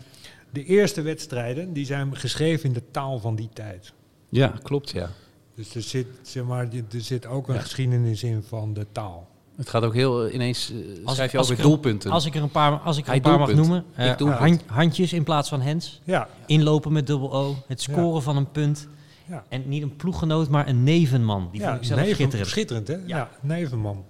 [0.50, 3.92] de eerste wedstrijden, die zijn geschreven in de taal van die tijd.
[4.28, 5.08] Ja, klopt ja.
[5.54, 7.60] Dus er zit, zeg maar, er zit ook een Ja.
[7.60, 9.28] geschiedenis in van de taal.
[9.56, 12.10] Het gaat ook heel eh, ineens eh, Als- schrijf je als over ik er- doelpunten.
[12.10, 13.84] Als ik er een paar, als ik er een paar mag noemen.
[13.96, 16.00] Ik eh, hand- handjes in plaats van hands.
[16.04, 17.56] Ja, Inlopen met dubbel O.
[17.66, 18.20] Het scoren Ja.
[18.20, 18.88] van een punt.
[19.28, 19.44] Ja.
[19.48, 21.48] En niet een ploeggenoot, maar een nevenman.
[21.52, 22.48] Die ja, vond ik zelf neven- schitterend.
[22.48, 22.96] Schitterend, hè?
[23.06, 24.04] Ja, nevenman.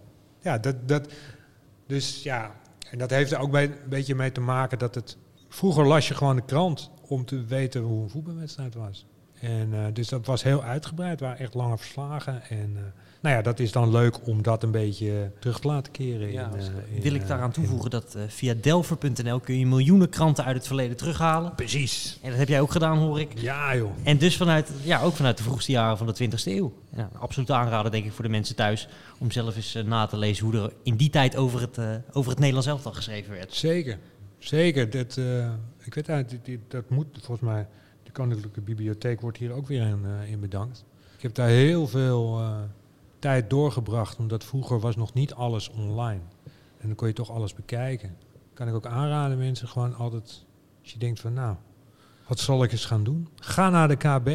[0.45, 1.13] Ja, dat, dat,
[1.87, 2.55] dus ja,
[2.91, 5.17] en dat heeft er ook bij, een beetje mee te maken dat het...
[5.49, 9.07] Vroeger las je gewoon de krant om te weten hoe een voetbalwedstrijd was.
[9.41, 12.43] En eh, dus dat was heel uitgebreid, waren echt lange verslagen.
[12.49, 12.83] En eh,
[13.25, 16.33] nou ja, dat is dan leuk om dat een beetje terug te laten keren.
[16.33, 19.59] Ja, in, dat eh, in, Wil ik eh, daaraan toevoegen dat eh, via delver.nl kun
[19.59, 21.55] je miljoenen kranten uit het verleden terughalen.
[21.55, 22.19] Precies.
[22.23, 23.39] En dat heb jij ook gedaan, hoor ik.
[23.39, 23.91] Ja, joh.
[24.03, 26.73] En dus vanuit, ja, ook vanuit de vroegste jaren van de 20e eeuw.
[26.97, 28.89] Ja, absoluut aanraden, denk ik, voor de mensen thuis.
[29.19, 31.79] Om zelf eens na te lezen hoe er in die tijd over het,
[32.13, 33.55] over het Nederlands elftal geschreven werd.
[33.55, 33.99] Zeker,
[34.39, 34.91] zeker.
[34.91, 35.17] Dat,
[35.85, 37.67] ik weet eigenlijk, dit- dat moet volgens mij,
[38.03, 40.85] de Koninklijke Bibliotheek wordt hier ook weer in, in bedankt.
[41.17, 42.41] Ik heb daar heel veel
[43.25, 46.21] tijd doorgebracht, omdat vroeger was nog niet alles online.
[46.79, 48.17] En dan kon je toch alles bekijken.
[48.55, 50.45] Kan ik ook aanraden mensen gewoon altijd,
[50.83, 51.57] als je denkt van nou,
[52.29, 53.29] wat zal ik eens gaan doen?
[53.37, 54.29] Ga naar de KB,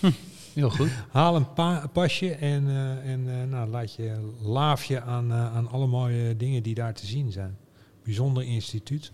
[0.54, 0.88] Heel goed.
[1.10, 5.68] haal een pa- pasje en, eh, en eh, nou, laat je laafje aan, eh, aan
[5.68, 7.56] alle mooie dingen die daar te zien zijn.
[8.04, 9.12] Bijzonder instituut,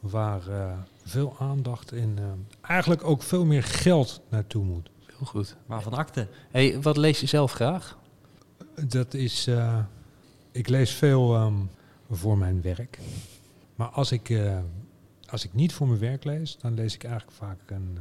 [0.00, 0.72] waar eh,
[1.04, 2.24] veel aandacht en eh,
[2.70, 4.90] eigenlijk ook veel meer geld naartoe moet.
[5.06, 5.56] Heel goed.
[5.66, 6.28] Waarvan akte.
[6.50, 7.98] Hey, wat lees je zelf graag?
[8.88, 9.78] Dat is, eh,
[10.50, 11.54] ik lees veel ehm,
[12.10, 12.98] voor mijn werk.
[13.74, 14.58] Maar als ik, eh,
[15.30, 17.98] als ik niet voor mijn werk lees, dan lees ik eigenlijk vaak een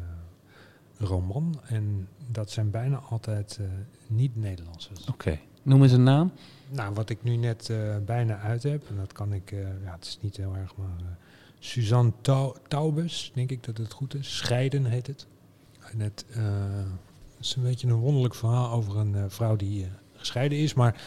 [0.97, 1.59] eh, roman.
[1.63, 3.59] En dat zijn bijna altijd
[4.07, 5.05] niet-Nederlandsers.
[5.05, 5.39] Oké.
[5.63, 6.31] Noem eens een naam.
[6.69, 7.71] Nou, wat ik nu net
[8.05, 9.51] bijna uit heb, en dat kan ik,
[9.83, 11.17] ja, het is niet heel erg, maar
[11.59, 14.37] Suzanne Tau- Taubes, denk ik dat het goed is.
[14.37, 15.27] Scheiden heet het.
[15.91, 16.43] En het eh,
[17.39, 19.87] is een beetje een wonderlijk verhaal over een vrouw die
[20.23, 20.73] gescheiden is.
[20.73, 21.01] Maar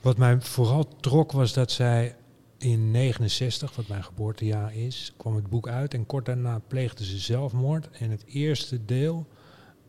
[0.00, 2.16] wat mij vooral trok was dat zij
[2.58, 5.94] in 69, wat mijn geboortejaar is, kwam het boek uit.
[5.94, 7.88] En kort daarna pleegde ze zelfmoord.
[7.90, 9.26] En het eerste deel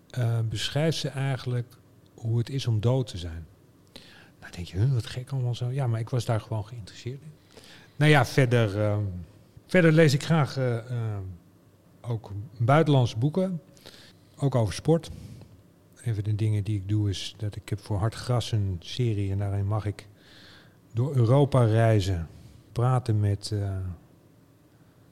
[0.09, 1.77] eh, beschrijft ze eigenlijk
[2.13, 3.45] hoe het is om dood te zijn.
[4.39, 5.69] Nou denk je, wat gek allemaal zo.
[5.69, 7.31] Ja, maar ik was daar gewoon geïnteresseerd in.
[7.95, 9.03] Nou ja, verder, ehm,
[9.67, 11.21] verder lees ik graag eh, ehm,
[12.01, 13.61] ook buitenlandse boeken.
[14.37, 15.09] Ook over sport.
[16.03, 18.77] Een van de dingen die ik doe is dat ik heb voor Hard Gras een
[18.79, 19.31] serie.
[19.31, 20.07] En daarin mag ik
[20.93, 22.27] door Europa reizen.
[22.71, 23.77] Praten met eh,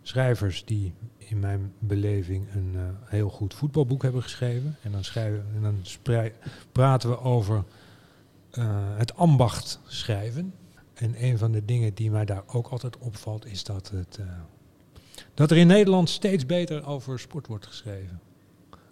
[0.02, 4.78] schrijvers die in mijn beleving een eh, heel goed voetbalboek hebben geschreven.
[4.82, 5.82] En dan, schrijven, en dan
[6.72, 7.64] praten we over
[8.52, 10.54] eh, het ambacht schrijven.
[10.94, 14.20] En een van de dingen die mij daar ook altijd opvalt, is dat, het,
[15.34, 18.20] dat er in Nederland steeds beter over sport wordt geschreven.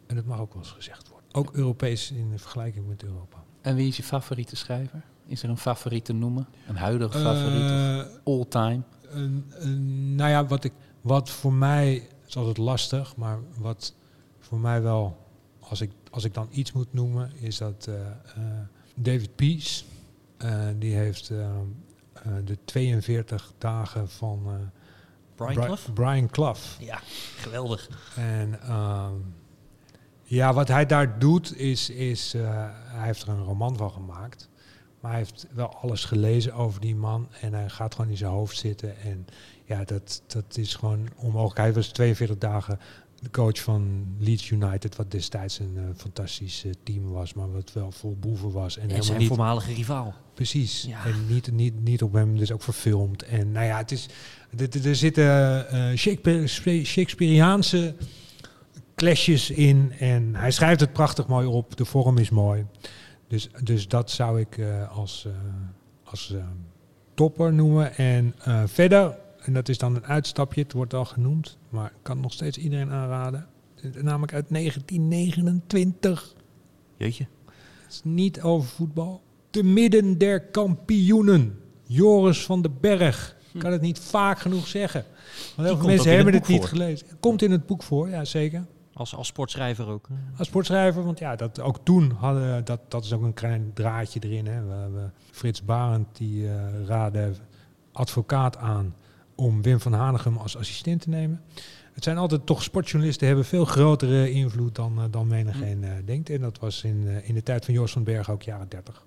[0.07, 1.08] En dat mag ook wel eens gezegd.
[1.31, 3.37] Ook Europees in vergelijking met Europa.
[3.61, 5.01] En wie is je favoriete schrijver?
[5.25, 6.47] Is er een favoriet te noemen?
[6.67, 8.81] Een huidige favoriet of Eh, all time?
[9.09, 13.93] een- een- nou ja, wat, ik, wat voor mij, is altijd lastig, maar wat
[14.39, 15.17] voor mij wel,
[15.59, 18.13] als ik, als ik dan iets moet noemen, is dat eh, eh,
[18.95, 19.83] David Peace,
[20.77, 21.27] die heeft
[22.45, 24.53] de 42 dagen van eh,
[25.35, 25.93] Brian Bri- Clough?
[25.93, 26.59] Brian Clough.
[26.79, 26.99] Ja,
[27.37, 27.89] geweldig.
[28.15, 29.13] En ehm,
[30.29, 32.41] ja, wat hij daar doet is, is eh,
[32.85, 34.49] hij heeft er een roman van gemaakt.
[34.99, 37.27] Maar hij heeft wel alles gelezen over die man.
[37.41, 38.99] En hij gaat gewoon in zijn hoofd zitten.
[39.01, 39.25] En
[39.65, 41.57] ja, dat, dat is gewoon onmogelijk.
[41.57, 42.79] Hij was 42 dagen
[43.21, 44.95] de coach van Leeds United.
[44.95, 47.33] Wat destijds een eh, fantastisch eh, team was.
[47.33, 48.75] Maar wat wel vol boeven was.
[48.75, 50.13] En, En helemaal zijn niet voormalige rivaal.
[50.33, 50.83] Precies.
[50.87, 51.05] Ja.
[51.05, 53.23] En niet, niet, niet op hem, dus ook verfilmd.
[53.23, 54.05] En nou ja, het is,
[54.57, 55.25] er- zitten
[55.69, 57.95] eh, Shakespeare- Spe- Shakespeareaanse
[58.99, 59.93] clashes in.
[59.99, 61.77] En hij schrijft het prachtig mooi op.
[61.77, 62.65] De vorm is mooi.
[63.27, 65.31] Dus, dus dat zou ik eh, als, eh,
[66.03, 66.43] als eh,
[67.13, 67.95] topper noemen.
[67.95, 68.35] En
[68.65, 71.57] verder, en dat is dan een uitstapje, het wordt al genoemd.
[71.69, 73.47] Maar ik kan nog steeds iedereen aanraden.
[74.01, 76.35] Namelijk uit 1929.
[76.97, 77.27] Jeetje.
[77.83, 79.21] Het is niet over voetbal.
[79.49, 81.59] Te midden der kampioenen.
[81.83, 83.37] Joris van den Berg.
[83.53, 85.05] Ik kan het niet vaak genoeg zeggen.
[85.55, 86.67] Want heel veel mensen hebben het niet voor.
[86.67, 87.07] gelezen.
[87.19, 88.65] Komt in het boek voor, ja zeker.
[88.99, 90.07] Als, als sportschrijver ook.
[90.37, 94.19] Als sportschrijver, want ja, dat, ook toen hadden dat, dat is ook een klein draadje
[94.23, 94.47] erin.
[94.47, 94.63] Hè.
[94.63, 96.53] We, we- Frits Barend die eh,
[96.85, 97.31] raadde
[97.91, 98.95] advocaat aan
[99.35, 101.41] om Wim van Hanegem als assistent te nemen.
[101.93, 106.29] Het zijn altijd toch sportjournalisten hebben veel grotere invloed dan, eh, dan menigeen eh, denkt.
[106.29, 109.05] En dat was in, in de tijd van Joris van Berg ook jaren 30.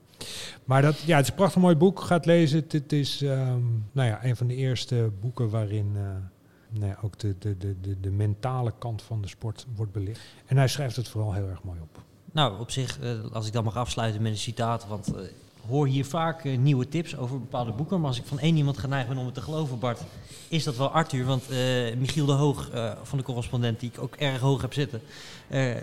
[0.64, 2.00] Maar dat, ja, het is een prachtig mooi boek.
[2.00, 2.64] Ga het lezen.
[2.68, 3.60] Het, is ehm,
[3.92, 5.96] nou ja, een van de eerste boeken waarin
[6.72, 10.20] nou ook de, de, de, de, de mentale kant van de sport wordt belicht.
[10.46, 12.02] En hij schrijft het vooral heel erg mooi op.
[12.32, 15.22] Nou, op zich, eh, als ik dan mag afsluiten met een citaat, want eh,
[15.68, 17.98] hoor hier vaak eh, nieuwe tips over bepaalde boeken.
[17.98, 20.00] Maar als ik van één iemand geneigd ben om het te geloven, Bart,
[20.48, 21.24] is dat wel Arthur.
[21.24, 21.48] Want
[21.98, 22.70] Michiel de Hoog
[23.02, 25.00] van de correspondent, die ik ook erg hoog heb zitten,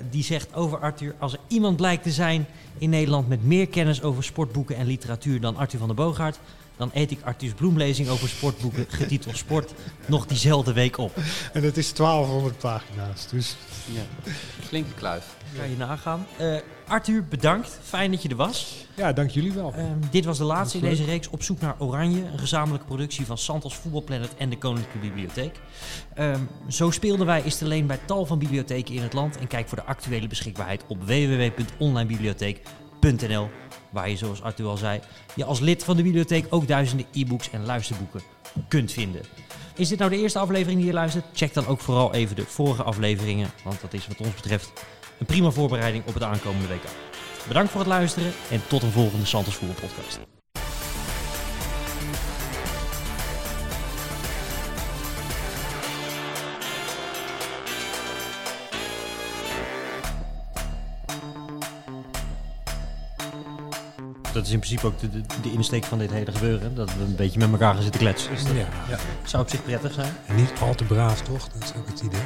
[0.09, 2.45] die zegt over Arthur: als er iemand blijkt te zijn
[2.77, 6.39] in Nederland met meer kennis over sportboeken en literatuur dan Arthur van der Boogaard,
[6.79, 9.73] dan eet ik Arthurs bloemlezing over sportboeken, getiteld Sport,
[10.05, 11.15] nog diezelfde week op.
[11.53, 13.27] En het is 1200 pagina's.
[13.27, 13.55] Dus
[13.85, 14.01] Ja.
[14.67, 15.35] Flinke kluif.
[15.57, 16.25] Kan je nagaan.
[16.37, 16.55] Eh,
[16.87, 17.79] Arthur, bedankt.
[17.83, 18.85] Fijn dat je er was.
[18.95, 19.73] ja, dank jullie wel.
[19.73, 22.23] Ehm, dit was de laatste in Dat deze reeks Op zoek naar Oranje.
[22.31, 25.59] Een gezamenlijke productie van Santos Voetbalplanet en de Koninklijke Bibliotheek.
[26.13, 29.37] Ehm, zo speelden wij is te leen bij tal van bibliotheken in het land.
[29.37, 33.49] En kijk voor de actuele beschikbaarheid op www.onlinebibliotheek.nl.
[33.89, 34.99] Waar je, zoals Arthur al zei,
[35.35, 38.21] je als lid van de bibliotheek ook duizenden e-books en luisterboeken
[38.67, 39.21] kunt vinden.
[39.75, 41.25] Is dit nou de eerste aflevering die je luistert?
[41.33, 43.49] Check dan ook vooral even de vorige afleveringen.
[43.63, 44.71] Want dat is wat ons betreft
[45.19, 46.83] een prima voorbereiding op het aankomende WK.
[47.47, 50.38] Bedankt voor het luisteren en tot een volgende Santos Voetbal podcast.
[64.39, 66.75] Dat is in principe ook de, de, de insteek van dit hele gebeuren.
[66.75, 68.31] Dat we een beetje met elkaar gaan zitten kletsen.
[68.31, 68.97] Dus dat ja.
[69.23, 70.13] zou op zich prettig zijn.
[70.25, 71.47] En niet al te braaf, toch?
[71.47, 72.21] Dat is ook het idee.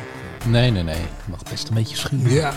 [0.45, 1.01] Nee, nee, nee.
[1.25, 2.31] Mag best een beetje schuwen.
[2.31, 2.53] Ja.